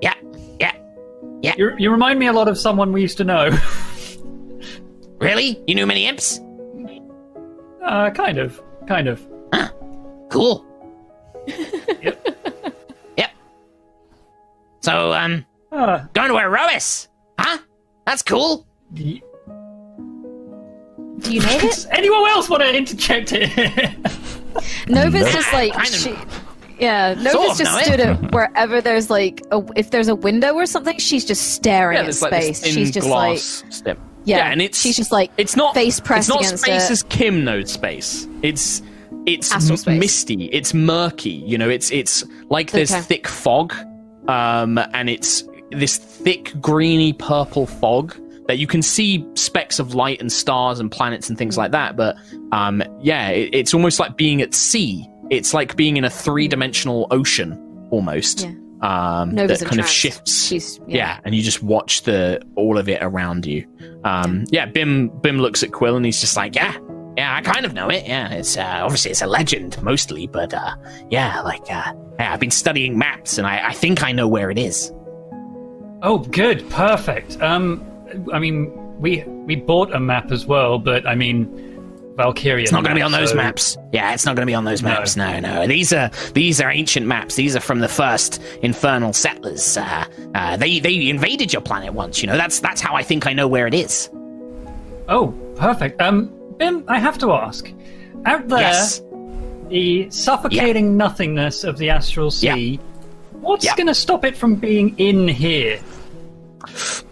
[0.00, 0.14] yeah,
[0.58, 0.72] yeah.
[1.42, 1.54] Yeah.
[1.56, 3.50] You, you remind me a lot of someone we used to know.
[5.18, 5.62] Really?
[5.66, 6.40] You knew many imps?
[7.82, 8.60] uh, kind of.
[8.86, 9.26] Kind of.
[10.30, 10.64] Cool.
[12.02, 12.36] Yep.
[13.16, 13.30] Yep.
[14.80, 17.08] So, um, Uh, going to Aerois?
[17.38, 17.58] Huh?
[18.04, 18.66] That's cool.
[18.94, 19.22] y-
[21.20, 21.60] Do you know it?
[21.62, 23.94] does anyone else want to interject here?
[24.88, 26.14] Nova's just like she,
[26.78, 27.14] yeah.
[27.30, 27.84] Sort of just know it.
[27.84, 31.98] stood at wherever there's like a, if there's a window or something, she's just staring
[31.98, 32.48] at there's like space.
[32.48, 33.98] this thin she's just like glass step.
[34.24, 36.92] yeah, and it's she's just like it's not face pressed It's not against space it.
[36.92, 38.26] as Kim knows space.
[38.42, 38.82] It's
[39.26, 39.98] it's m- space.
[40.00, 40.44] misty.
[40.46, 41.30] It's murky.
[41.30, 43.00] You know, it's it's like there's Okay.
[43.02, 43.74] thick fog,
[44.28, 48.16] um, and it's this thick greeny purple fog
[48.48, 51.96] that you can see specks of light and stars and planets and things like that.
[51.96, 52.16] But
[52.52, 55.08] um, yeah, it, it's almost like being at sea.
[55.30, 58.42] It's like being in a three dimensional ocean almost.
[58.42, 58.52] Yeah.
[58.82, 60.46] Um, Nova's that in kind of shifts.
[60.46, 60.96] She's yeah.
[60.96, 61.20] yeah.
[61.24, 63.66] and you just watch the all of it around you.
[64.04, 66.76] Um, yeah, Bim Bim looks at Quill and he's just like, yeah,
[67.16, 68.06] yeah, I kind of know it.
[68.06, 70.76] Yeah, it's uh, obviously it's a legend mostly, but uh,
[71.10, 74.50] yeah, like uh, yeah, I've been studying maps and I, I think I know where
[74.50, 74.92] it is.
[76.02, 76.68] oh, good.
[76.70, 77.40] Perfect.
[77.40, 77.84] Um,
[78.32, 81.46] I mean, we we bought a map as well, but I mean,
[82.16, 82.62] Valkyria.
[82.62, 83.76] It's not going to be on those so- maps.
[83.92, 85.16] Yeah, it's not going to be on those maps.
[85.16, 85.66] No, no.
[85.66, 87.34] These are these are ancient maps.
[87.36, 89.76] These are from the first infernal settlers.
[89.76, 90.04] Uh,
[90.34, 92.22] uh, they they invaded your planet once.
[92.22, 94.08] You know, that's that's how I think I know where it is.
[95.08, 96.00] Oh, perfect.
[96.00, 97.70] Um, Bim, I have to ask.
[98.24, 99.02] Out there, Yes.
[99.68, 102.46] the suffocating nothingness of the astral sea.
[102.72, 102.80] Yeah.
[103.40, 103.76] What's Yeah.
[103.76, 105.78] going to stop it from being in here?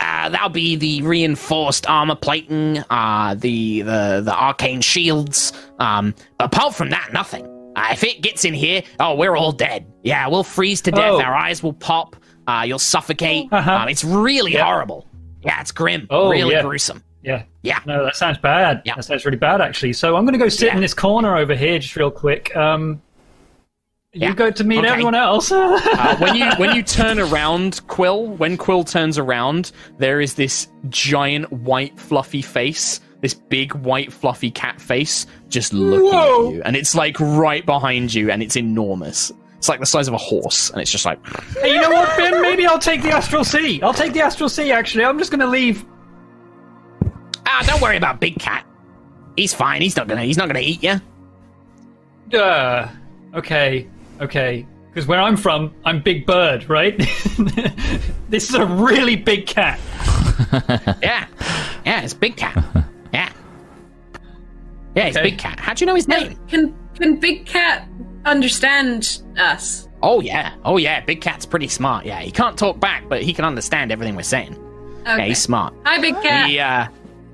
[0.01, 5.53] Uh, that'll be the reinforced armor plating, uh, the the the arcane shields.
[5.79, 7.47] Um, apart from that, nothing.
[7.77, 9.87] Uh, if it gets in here, oh, we're all dead.
[10.03, 11.15] Yeah, we'll freeze to death.
[11.15, 11.21] Oh.
[11.23, 12.17] Our eyes will pop.
[12.47, 13.49] Uh, you'll suffocate.
[13.53, 13.73] Uh-huh.
[13.73, 14.65] Um, it's really Yeah.
[14.65, 15.09] horrible.
[15.43, 16.07] Yeah, it's grim.
[16.11, 16.63] Oh, really yeah.
[16.63, 17.03] gruesome.
[17.23, 17.43] Yeah.
[17.63, 17.81] Yeah.
[17.87, 18.83] No, that sounds bad.
[18.85, 18.95] Yeah.
[18.97, 19.95] That sounds really bad, actually.
[19.95, 20.75] So I'm going to go sit Yeah.
[20.77, 22.55] in this corner over here, just real quick.
[22.55, 23.01] Um,
[24.15, 24.35] you Yeah.
[24.35, 24.89] go to meet Okay.
[24.89, 25.51] everyone else.
[25.53, 30.69] Uh, when you when you turn around, Quill, when Quill turns around, there is this
[30.89, 36.49] giant white fluffy face, this big white fluffy cat face, just looking Whoa.
[36.49, 39.33] at you, and it's like right behind you, and it's enormous.
[39.59, 41.19] It's like the size of a horse, and it's just like,
[41.63, 42.43] hey, you know what, Ben?
[42.43, 43.81] Maybe I'll take the astral sea.
[43.83, 44.71] I'll take the astral sea.
[44.73, 45.85] Actually, I'm just going to leave.
[47.47, 48.67] ah, don't worry about Big Cat.
[49.37, 49.81] He's fine.
[49.83, 50.23] He's not gonna.
[50.23, 51.01] He's not gonna eat you.
[52.39, 52.89] Uh,
[53.35, 53.89] okay,
[54.21, 54.67] okay.
[54.91, 56.97] Because where I'm from, I'm Big Bird, right?
[58.29, 59.81] this is a really big cat.
[61.03, 61.27] Yeah,
[61.87, 62.03] yeah.
[62.03, 62.57] It's Big Cat.
[63.13, 63.33] Yeah,
[64.95, 65.07] yeah.
[65.07, 65.31] It's Okay.
[65.31, 65.59] Big Cat.
[65.61, 66.37] How do you know his name?
[66.49, 67.89] Can can Big Cat
[68.25, 69.89] understand us?
[70.03, 70.55] Oh yeah.
[70.65, 71.01] Oh yeah.
[71.01, 72.05] Big Cat's pretty smart.
[72.05, 74.53] Yeah, he can't talk back, but he can understand everything we're saying.
[75.05, 75.29] Yeah, Okay.
[75.29, 75.75] he's smart.
[75.85, 76.49] Hi, Big Cat.
[76.49, 76.87] He, uh,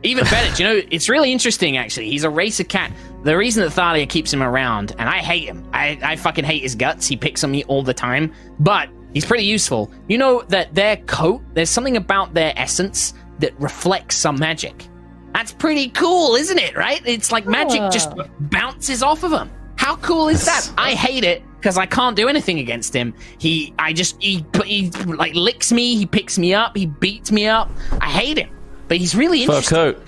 [0.03, 2.11] even better, you know, it's really interesting actually.
[2.11, 2.93] He's a racer cat.
[3.23, 6.63] The reason that Thalia keeps him around, and I hate him, I, I fucking hate
[6.63, 7.07] his guts.
[7.07, 9.91] He picks on me all the time, but he's pretty useful.
[10.09, 14.87] You know that their coat, there's something about their essence that reflects some magic.
[15.35, 17.01] That's pretty cool, isn't it, right?
[17.07, 19.51] It's like magic just bounces off of him.
[19.77, 20.71] How cool is that?
[20.77, 23.15] I hate it because I can't do anything against him.
[23.39, 27.47] He, I just, he, he like licks me, he picks me up, he beats me
[27.47, 27.71] up.
[28.01, 28.51] I hate him,
[28.91, 29.77] but he's really Fur interesting.
[29.77, 30.03] coat.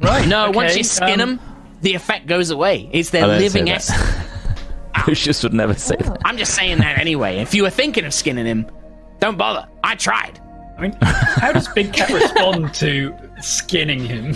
[0.00, 0.28] Right.
[0.28, 1.40] No, once you skin um, him,
[1.80, 2.90] the effect goes away.
[2.92, 3.76] It's their I don't say living that.
[3.76, 5.06] essence.
[5.08, 6.20] Lucius would never say that.
[6.26, 7.38] I'm just saying that anyway.
[7.38, 8.70] If you were thinking of skinning him,
[9.18, 9.66] don't bother.
[9.82, 10.38] I tried.
[10.76, 14.34] I mean, how does Big Cat respond to skinning him?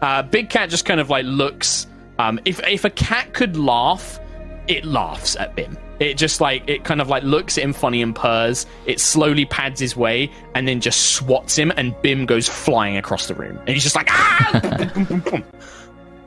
[0.00, 1.86] Uh, Big Cat just kind of like looks.
[2.18, 4.18] Um, if if a cat could laugh,
[4.66, 5.76] it laughs at Bim.
[6.00, 8.66] It just like it kind of like looks at him funny and purrs.
[8.86, 13.26] It slowly pads his way and then just swats him, and Bim goes flying across
[13.28, 14.90] the room, and he's just like ah!
[14.94, 15.44] Boom, boom, boom.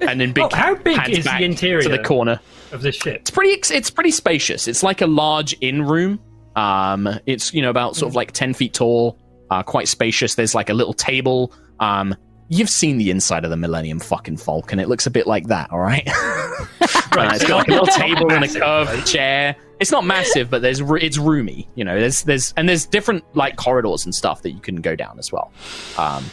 [0.02, 1.82] and then big Oh, how big is the interior?
[1.82, 2.40] to the corner.
[2.72, 3.22] of this ship.
[3.22, 3.54] It's pretty.
[3.76, 4.68] It's pretty spacious.
[4.68, 6.20] It's like a large inn room.
[6.56, 9.18] Um, it's you know about sort of like ten feet tall,
[9.50, 10.36] uh, quite spacious.
[10.36, 11.52] There's like a little table.
[11.80, 12.16] Um,
[12.48, 14.80] you've seen the inside of the Millennium fucking Falcon.
[14.80, 15.72] It looks a bit like that.
[15.72, 16.08] All right.
[17.18, 19.06] Uh, it's got like a little table and a curved right?
[19.06, 19.56] chair.
[19.80, 21.68] It's not massive, but there's it's roomy.
[21.76, 24.96] You know, there's there's and there's different like corridors and stuff that you can go
[24.96, 25.52] down as well.
[25.98, 26.24] Um,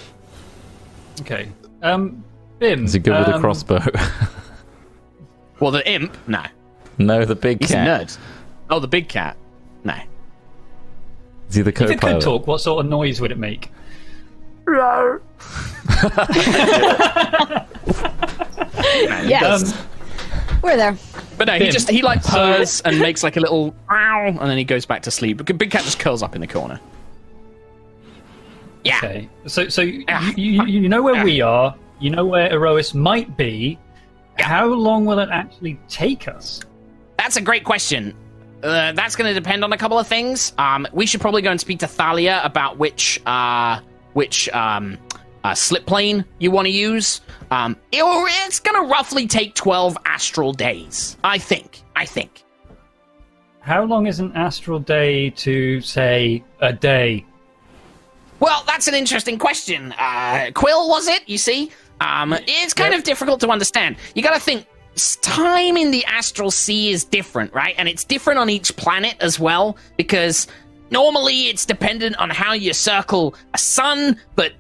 [1.20, 1.51] Okay.
[1.83, 2.24] Um,
[2.59, 2.85] Bim.
[2.85, 3.81] Is he good with a um, crossbow?
[5.61, 6.45] well, the imp, no,
[6.99, 7.87] no, the big he's cat.
[7.87, 8.18] a nerd.
[8.70, 9.37] Oh, the big cat,
[9.85, 9.95] no.
[11.49, 13.70] Is he the If it could talk, what sort of noise would it make?
[19.24, 19.78] Yes, Um,
[20.63, 20.97] we're there.
[21.39, 21.73] But no, he Bim.
[21.73, 24.87] just he like So- purrs and makes like a little ow, and then he goes
[24.87, 25.39] back to sleep.
[25.39, 26.81] But Big cat just curls up in the corner.
[28.85, 29.29] Yeah, Okay.
[29.47, 30.33] So, so you, Ah.
[30.37, 31.75] you, you know where we are.
[32.01, 33.79] You know where Aerois might be.
[34.39, 36.61] How long will it actually take us?
[37.19, 38.15] that's a great question.
[38.63, 40.55] Uh, that's going to depend on a couple of things.
[40.57, 43.81] Um, we should probably go and speak to Thalia about which uh,
[44.15, 44.97] which um,
[45.45, 47.20] uh, slip plane you want to use.
[47.51, 48.03] Um, it,
[48.47, 51.16] it's going to roughly take twelve astral days.
[51.24, 51.82] I think.
[51.97, 52.45] I think.
[53.61, 57.26] How long is an astral day to say a day?
[58.41, 59.93] Well, that's an interesting question.
[59.99, 61.28] Uh, Quill, was it?
[61.28, 61.70] You see,
[62.01, 62.99] um, it's kind Yep.
[63.01, 63.97] of difficult to understand.
[64.14, 64.66] You got to think.
[65.22, 67.74] Time in the astral sea is different, right?
[67.78, 70.49] And it's different on each planet as well, because
[70.91, 74.53] normally it's dependent on how you circle a sun, but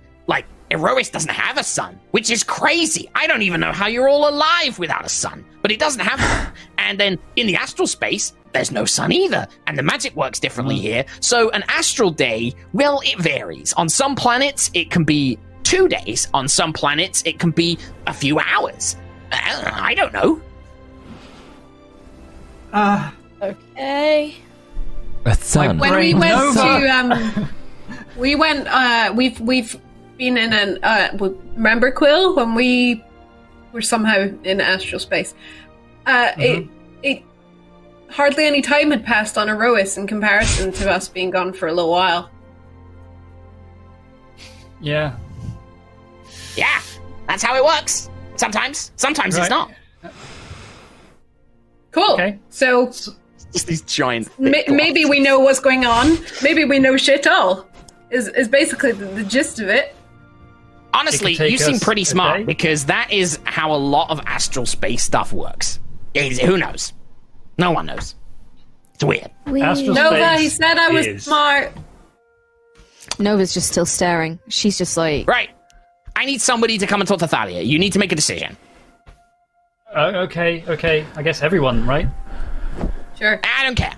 [0.70, 3.10] Aerois doesn't have a sun, which is crazy.
[3.14, 6.20] I don't even know how you're all alive without a sun, but it doesn't have
[6.20, 6.52] one.
[6.78, 10.76] And then in the astral space, there's no sun either, and the magic works differently
[10.76, 11.04] here.
[11.20, 13.72] So an astral day, well, it varies.
[13.74, 16.26] On some planets, it can be two days.
[16.34, 18.96] On some planets, it can be a few hours.
[19.30, 20.40] Uh, I don't know.
[22.72, 23.10] Uh,
[23.40, 24.34] okay.
[25.24, 25.78] A sun.
[25.78, 26.60] when we went Nova.
[26.60, 27.48] to um
[28.16, 29.78] we went uh we've we've
[30.20, 31.08] been in an uh
[31.56, 33.02] remember quill when we
[33.72, 35.32] were somehow in astral space
[36.04, 36.68] uh it
[37.02, 37.22] it
[38.10, 41.72] hardly any time had passed on Aerois in comparison to us being gone for a
[41.72, 42.30] little while
[44.82, 45.16] Yeah.
[46.56, 46.80] Yeah,
[47.28, 48.08] that's how it works.
[48.36, 49.42] Sometimes, sometimes Right.
[49.42, 49.70] it's not.
[51.92, 52.38] cool Okay.
[52.50, 52.86] so
[53.52, 54.28] Just these giant.
[54.38, 57.66] ma- maybe we know what's going on maybe we know shit all
[58.10, 59.94] is is basically the, the gist of it
[60.92, 62.44] Honestly, It could take you seem pretty smart day.
[62.44, 65.78] because that is how a lot of astral space stuff works.
[66.14, 66.92] Is- Who knows?
[67.58, 68.14] No one knows.
[68.94, 69.30] It's weird.
[69.46, 71.72] Astral Nova he said I was is- smart
[73.18, 74.38] Nova's just still staring.
[74.48, 75.50] She's just like, Right.
[76.16, 77.62] I need somebody to come and talk to Thalia.
[77.62, 78.56] You need to make a decision.
[79.94, 81.04] Uh, okay, okay.
[81.16, 82.08] I guess everyone, right?
[83.18, 83.94] sure I don't care.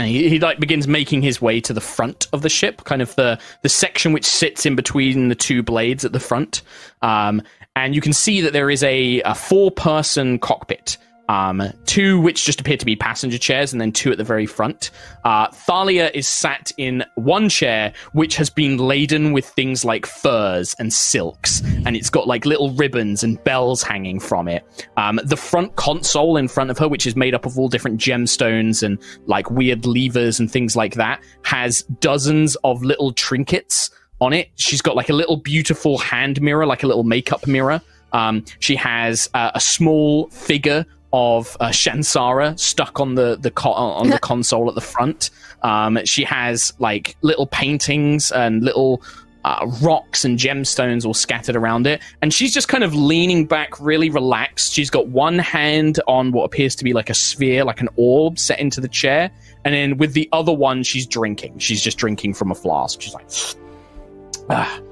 [0.00, 3.02] And he, he like begins making his way to the front of the ship, kind
[3.02, 6.62] of the the section which sits in between the two blades at the front.
[7.02, 7.42] Um,
[7.76, 10.96] and you can see that there is a, a four person cockpit.
[11.30, 14.46] Um, two which just appear to be passenger chairs, and then two at the very
[14.46, 14.90] front.
[15.24, 20.74] Uh, Thalia is sat in one chair, which has been laden with things like furs
[20.80, 24.64] and silks, and it's got like little ribbons and bells hanging from it.
[24.96, 28.00] Um, the front console in front of her, which is made up of all different
[28.00, 34.32] gemstones and like weird levers and things like that, has dozens of little trinkets on
[34.32, 34.50] it.
[34.56, 37.80] She's got like a little beautiful hand mirror, like a little makeup mirror.
[38.12, 43.72] Um, she has uh, a small figure of uh, Shansara stuck on the the co-
[43.72, 45.30] on the console at the front.
[45.62, 49.02] Um, she has like little paintings and little
[49.44, 53.80] uh, rocks and gemstones all scattered around it, and she's just kind of leaning back,
[53.80, 54.72] really relaxed.
[54.74, 58.38] She's got one hand on what appears to be like a sphere, like an orb,
[58.38, 59.30] set into the chair,
[59.64, 61.58] and then with the other one, she's drinking.
[61.58, 63.00] She's just drinking from a flask.
[63.00, 63.26] She's like,
[64.50, 64.80] ah.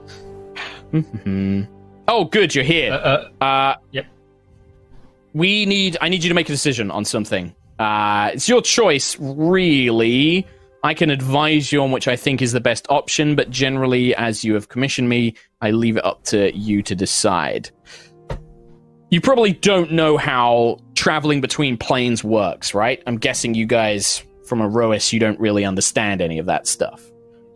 [0.92, 1.68] Mhm.
[2.08, 2.92] oh, good, you're here.
[2.92, 2.96] Uh,
[3.40, 4.06] uh, Uh, Yep.
[5.38, 5.96] We need.
[6.00, 7.54] I need you to make a decision on something.
[7.78, 10.44] Uh, it's your choice, really.
[10.82, 14.42] I can advise you on which I think is the best option, but generally, as
[14.42, 17.70] you have commissioned me, I leave it up to you to decide.
[19.10, 23.00] You probably don't know how traveling between planes works, right?
[23.06, 27.07] I'm guessing you guys from Aerois, you don't really understand any of that stuff.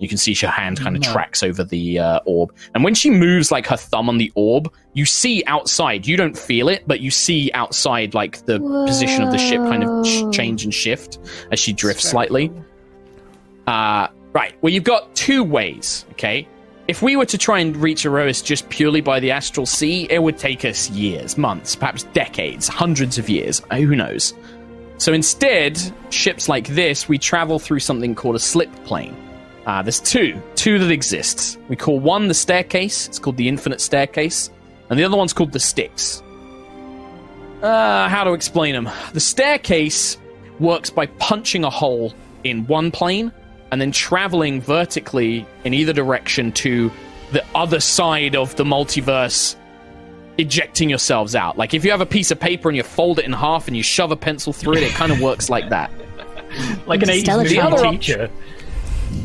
[0.02, 2.52] You can see her hand kind of tracks over the uh, orb.
[2.74, 6.08] And when she moves like her thumb on the orb, you see outside.
[6.08, 9.84] You don't feel it, but you see outside like the position of the ship kind
[9.84, 11.20] of sh- change and shift
[11.52, 12.50] as she drifts slightly.
[13.68, 14.54] Uh, right.
[14.60, 16.48] Well, you've got two ways, okay?
[16.88, 20.20] If we were to try and reach Aerois just purely by the astral sea, it
[20.20, 23.62] would take us years, months, perhaps decades, hundreds of years.
[23.70, 24.34] Uh, Who knows?
[24.98, 25.80] So instead,
[26.10, 29.16] ships like this, we travel through something called a slip plane.
[29.66, 31.56] Uh, there's two, two that exists.
[31.68, 33.06] We call one the staircase.
[33.06, 34.50] It's called the infinite staircase,
[34.90, 36.22] and the other one's called the Styx.
[37.62, 38.90] Uh, how to explain them?
[39.12, 40.18] The staircase
[40.58, 42.12] works by punching a hole
[42.42, 43.32] in one plane
[43.70, 46.90] and then traveling vertically in either direction to
[47.30, 49.56] the other side of the multiverse,
[50.38, 51.56] ejecting yourselves out.
[51.56, 53.76] Like if you have a piece of paper and you fold it in half and
[53.76, 55.90] you shove a pencil through it, it kind of works like that.
[56.86, 58.18] like an 80s teacher.
[58.18, 58.32] movie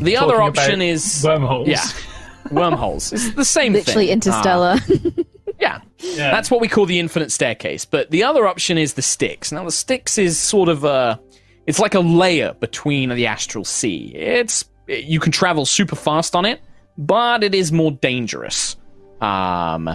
[0.04, 0.04] op- teacher.
[0.04, 1.68] The other talking option is wormholes.
[1.68, 1.84] Yeah,
[2.50, 3.12] wormholes.
[3.12, 4.12] It's the same Literally thing.
[4.14, 4.76] interstellar.
[4.80, 5.22] Ah,
[5.60, 5.80] yeah.
[5.98, 6.30] Yeah.
[6.30, 7.84] That's what we call the infinite staircase.
[7.84, 9.50] But the other option is the Styx.
[9.50, 11.18] Now, the Styx is sort of a.
[11.66, 14.12] It's like a layer between the astral sea.
[14.14, 16.60] It's you can travel super fast on it,
[16.96, 18.76] but it is more dangerous.
[19.20, 19.90] Um,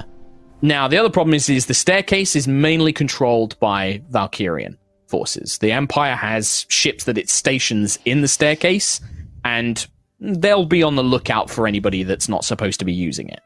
[0.61, 5.57] now the other problem is, is the staircase is mainly controlled by Valkyrian forces.
[5.59, 8.99] The Empire has ships that it stations in the staircase,
[9.43, 9.85] and
[10.19, 13.41] they'll be on the lookout for anybody that's not supposed to be using it.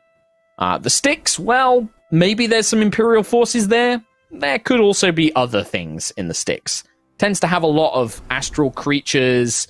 [0.59, 4.03] Uh, the Styx, well, maybe there's some Imperial forces there.
[4.31, 6.83] There could also be other things in the Styx.
[7.17, 9.67] Tends to have a lot of astral creatures,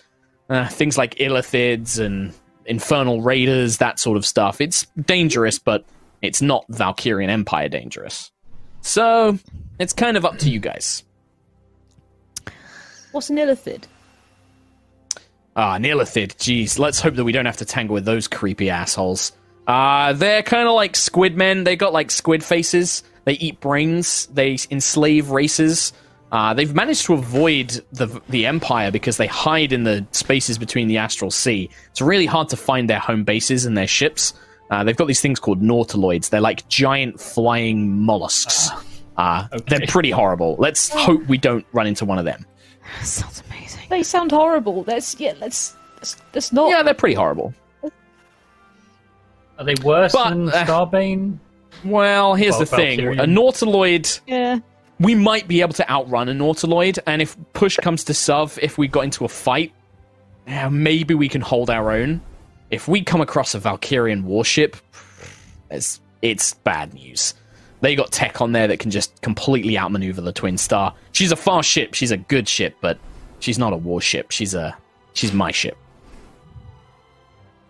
[0.49, 2.33] uh, things like illithids and
[2.65, 4.59] infernal raiders, that sort of stuff.
[4.59, 5.85] It's dangerous, but
[6.21, 8.31] it's not Valkyrian Empire dangerous.
[8.81, 9.37] So,
[9.79, 11.03] it's kind of up to you guys.
[13.11, 13.83] What's an illithid?
[15.57, 16.35] Ah, an illithid.
[16.38, 19.31] Jeez, let's hope that we don't have to tangle with those creepy assholes.
[19.65, 21.63] Uh, they're kind of like squid men.
[21.63, 23.03] They got like squid faces.
[23.25, 24.27] They eat brains.
[24.27, 25.93] They enslave races.
[26.31, 30.88] Uh, they've managed to avoid the the Empire because they hide in the spaces between
[30.88, 31.69] the Astral Sea.
[31.89, 34.34] It's really hard to find their home bases and their ships.
[34.69, 36.29] Uh, they've got these things called nautiloids.
[36.29, 38.69] They're like giant flying mollusks.
[39.17, 39.77] Uh, okay.
[39.77, 40.55] They're pretty horrible.
[40.59, 42.45] Let's hope we don't run into one of them.
[43.01, 43.66] Sounds amazing.
[43.89, 44.84] They sound horrible.
[44.84, 45.34] That's yeah.
[45.34, 46.69] That's that's, that's not.
[46.69, 47.53] Yeah, they're pretty horrible.
[49.57, 51.38] Are they worse But, than uh, Starbane?
[51.84, 53.23] Well, here's Well, the thing: Valkyrian.
[53.23, 54.19] a nautiloid.
[54.27, 54.59] Yeah.
[54.99, 58.77] we might be able to outrun a nautiloid, and if push comes to shove, if
[58.77, 59.73] we got into a fight,
[60.69, 62.22] maybe we can hold our own.
[62.69, 64.76] If we come across a Valkyrian warship,
[65.72, 67.34] it's, it's bad news.
[67.81, 70.93] They got tech on there that can just completely outmaneuver the Twin Star.
[71.14, 71.93] She's a fast ship.
[71.93, 72.97] She's a good ship, but
[73.39, 74.31] she's not a warship.
[74.31, 74.77] She's a
[75.14, 75.77] she's my ship.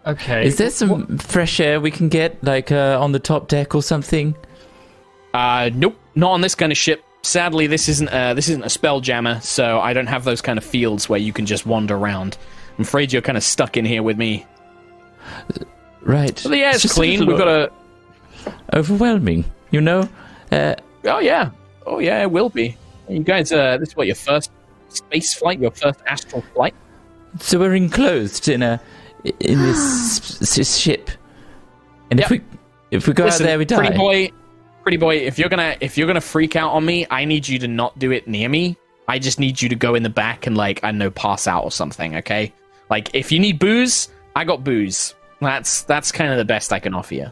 [0.05, 0.45] Okay.
[0.47, 3.83] Is there some fresh air we can get, like uh, on the top deck or
[3.83, 4.35] something?
[5.33, 7.03] Uh, nope, not on this kind of ship.
[7.23, 10.63] Sadly, this isn't uh, this isn't a Spelljammer, so I don't have those kind of
[10.63, 12.37] fields where you can just wander around.
[12.77, 14.45] I'm afraid you're kind of stuck in here with me.
[16.01, 16.39] Right.
[16.41, 17.25] But the air's It's clean.
[17.25, 17.71] We've got a.
[18.73, 19.43] overwhelming.
[19.71, 20.07] You know.
[20.51, 21.51] Uh, Oh yeah,
[21.85, 22.75] oh yeah, it will be.
[23.07, 24.51] You guys, uh, this is what your first
[24.89, 26.75] space flight, your first astral flight.
[27.39, 28.79] so we're enclosed in a
[29.23, 31.09] in this, this ship,
[32.11, 32.41] and if we
[32.91, 33.77] if we go Listen, out there, we die.
[33.77, 34.31] Pretty boy,
[34.83, 35.15] pretty boy.
[35.17, 37.97] If you're gonna if you're gonna freak out on me, I need you to not
[37.99, 38.77] do it near me.
[39.07, 41.47] I just need you to go in the back and like I don't know, pass
[41.47, 42.15] out or something.
[42.17, 42.53] Okay.
[42.89, 45.15] Like if you need booze, I got booze.
[45.41, 47.31] That's that's kind of the best I can offer you.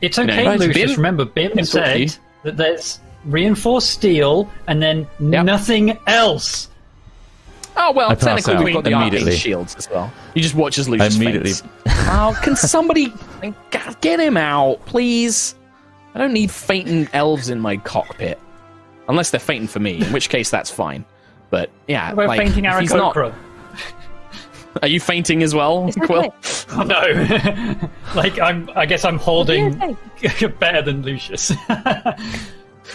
[0.00, 0.92] It's okay, Right, Lucius.
[0.92, 5.44] Bim- Remember, Bim Bim talked to said that there's reinforced steel and then Yep.
[5.44, 6.68] nothing else.
[7.76, 9.36] Oh well, I pass technically out we've got the arcane immediately.
[9.36, 10.12] shields as well.
[10.34, 11.52] You just watch as Lucius Immediately.
[11.52, 11.62] faints.
[12.12, 13.12] Oh, can somebody
[14.00, 15.54] get him out, please?
[16.14, 18.38] I don't need fainting elves in my cockpit,
[19.08, 21.04] unless they're fainting for me, in which case that's fine.
[21.50, 23.16] But yeah, We're like, fainting if he's not-
[24.82, 26.34] Are you fainting as well, Is Quill?
[26.72, 27.88] Oh, no.
[28.14, 29.78] like, I'm, I guess I'm holding
[30.60, 31.52] better than Lucius.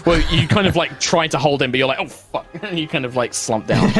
[0.05, 2.79] Well, you kind of like try to hold him, but you're like, oh fuck, and
[2.79, 3.89] you kind of like slump down.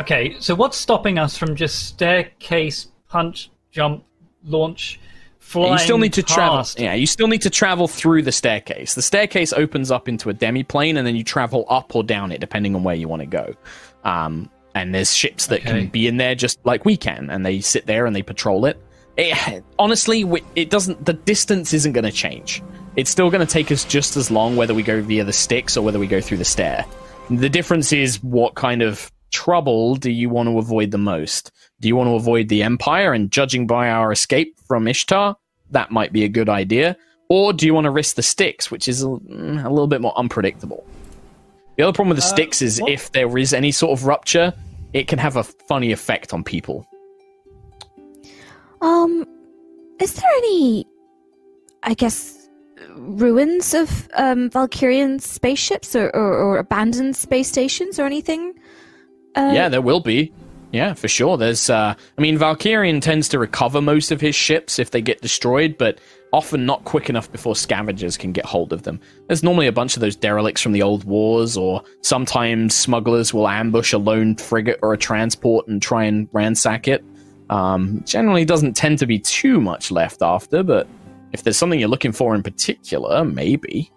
[0.00, 4.04] okay, so what's stopping us from just staircase, punch, jump,
[4.44, 5.00] launch,
[5.38, 6.64] flying you still need to travel.
[6.76, 8.94] Yeah, you still need to travel through the staircase.
[8.94, 12.40] The staircase opens up into a demi-plane, and then you travel up or down it
[12.40, 13.54] depending on where you want to go.
[14.04, 15.80] Um, and there's ships that Okay.
[15.80, 18.66] can be in there just like we can, and they sit there and they patrol
[18.66, 18.80] it.
[19.16, 20.24] It honestly,
[20.54, 21.04] it doesn't.
[21.04, 22.62] The distance isn't going to change.
[22.96, 25.76] It's still going to take us just as long whether we go via the Styx
[25.76, 26.84] or whether we go through the stair.
[27.30, 31.50] The difference is what kind of trouble do you want to avoid the most?
[31.80, 33.12] Do you want to avoid the Empire?
[33.12, 35.36] And judging by our escape from Ishtar,
[35.72, 36.96] that might be a good idea.
[37.28, 40.00] Or do you want to risk the Styx, which is a, mm, a little bit
[40.00, 40.86] more unpredictable?
[41.76, 44.06] The other problem with the Uh, Styx is what- if there is any sort of
[44.06, 44.54] rupture,
[44.92, 46.86] it can have a funny effect on people.
[48.86, 49.26] Um,
[49.98, 50.86] is there any,
[51.82, 52.48] I guess,
[52.94, 58.54] ruins of um, Valkyrian spaceships or, or, or abandoned space stations or anything?
[59.34, 60.32] Uh, yeah, there will be.
[60.72, 61.36] Yeah, for sure.
[61.36, 65.20] There's, uh, I mean, Valkyrian tends to recover most of his ships if they get
[65.20, 65.98] destroyed, but
[66.32, 69.00] often not quick enough before scavengers can get hold of them.
[69.26, 73.48] There's normally a bunch of those derelicts from the old wars, or sometimes smugglers will
[73.48, 77.04] ambush a lone frigate or a transport and try and ransack it.
[77.50, 80.86] Um, generally, doesn't tend to be too much left after, but
[81.32, 83.90] if there's something you're looking for in particular, maybe.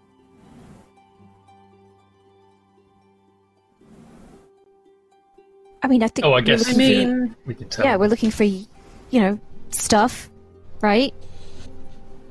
[5.82, 6.26] I mean, I think.
[6.26, 7.86] Oh, I guess I looking for- mean, we could tell.
[7.86, 8.68] yeah, we're looking for, you
[9.14, 9.40] know,
[9.70, 10.30] stuff,
[10.82, 11.14] right?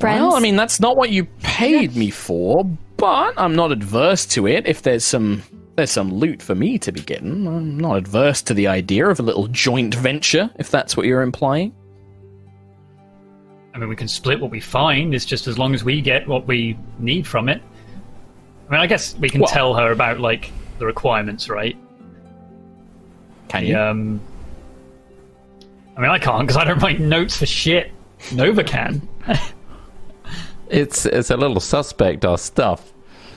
[0.01, 0.21] Friends.
[0.21, 2.65] Well, I mean, that's not what you paid me for,
[2.97, 4.67] but I'm not adverse to it.
[4.67, 5.43] If there's some
[5.79, 9.21] there's some loot for me to be getting, I'm not adverse to the idea of
[9.21, 11.73] a little joint venture, if that's what you're implying.
[13.73, 15.15] I mean, we can split what we find.
[15.15, 17.63] It's just as long as we get what we need from it.
[18.69, 20.51] I mean, I guess we can Well- tell her about like
[20.81, 21.77] the requirements, right?
[23.47, 23.79] Can you?
[23.79, 24.21] Um,
[25.97, 27.93] I mean, I can't because I don't write notes for shit.
[28.33, 29.09] Nova can.
[30.71, 32.93] It's it's a little suspect our stuff.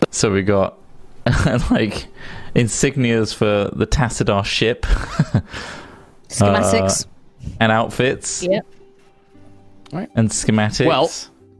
[0.10, 0.78] So we got
[1.72, 2.08] like
[2.56, 4.82] insignias for the Tassadar ship
[6.28, 7.06] schematics.
[7.06, 7.10] Uh,
[7.60, 8.66] and outfits Yep.
[9.92, 10.10] Right.
[10.16, 10.86] and schematics.
[10.86, 11.12] Well,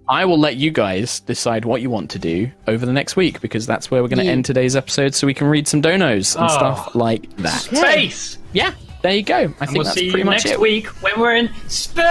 [0.08, 3.42] I will let you guys decide what you want to do over the next week
[3.42, 4.32] because that's where we're going to Yeah.
[4.32, 6.54] end today's episode, so we can read some donos and Oh.
[6.54, 7.62] stuff like that.
[7.62, 8.38] Space.
[8.54, 9.36] Yeah, there you go.
[9.36, 10.60] I And think we'll that's see pretty you much next it.
[10.60, 12.06] week when we're in space.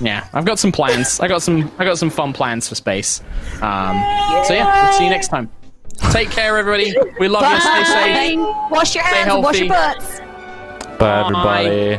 [0.00, 1.20] Yeah, I've got some plans.
[1.20, 1.70] I got some.
[1.78, 3.20] I got some fun plans for space.
[3.60, 3.96] Um,
[4.46, 5.50] So yeah, we'll see you next time.
[6.10, 6.94] Take care, everybody.
[7.18, 7.60] We love you.
[7.60, 8.38] Stay safe.
[8.70, 10.20] Wash your hands and wash your butts.
[10.98, 11.94] bye everybody.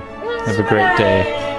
[0.45, 1.51] Have a great day.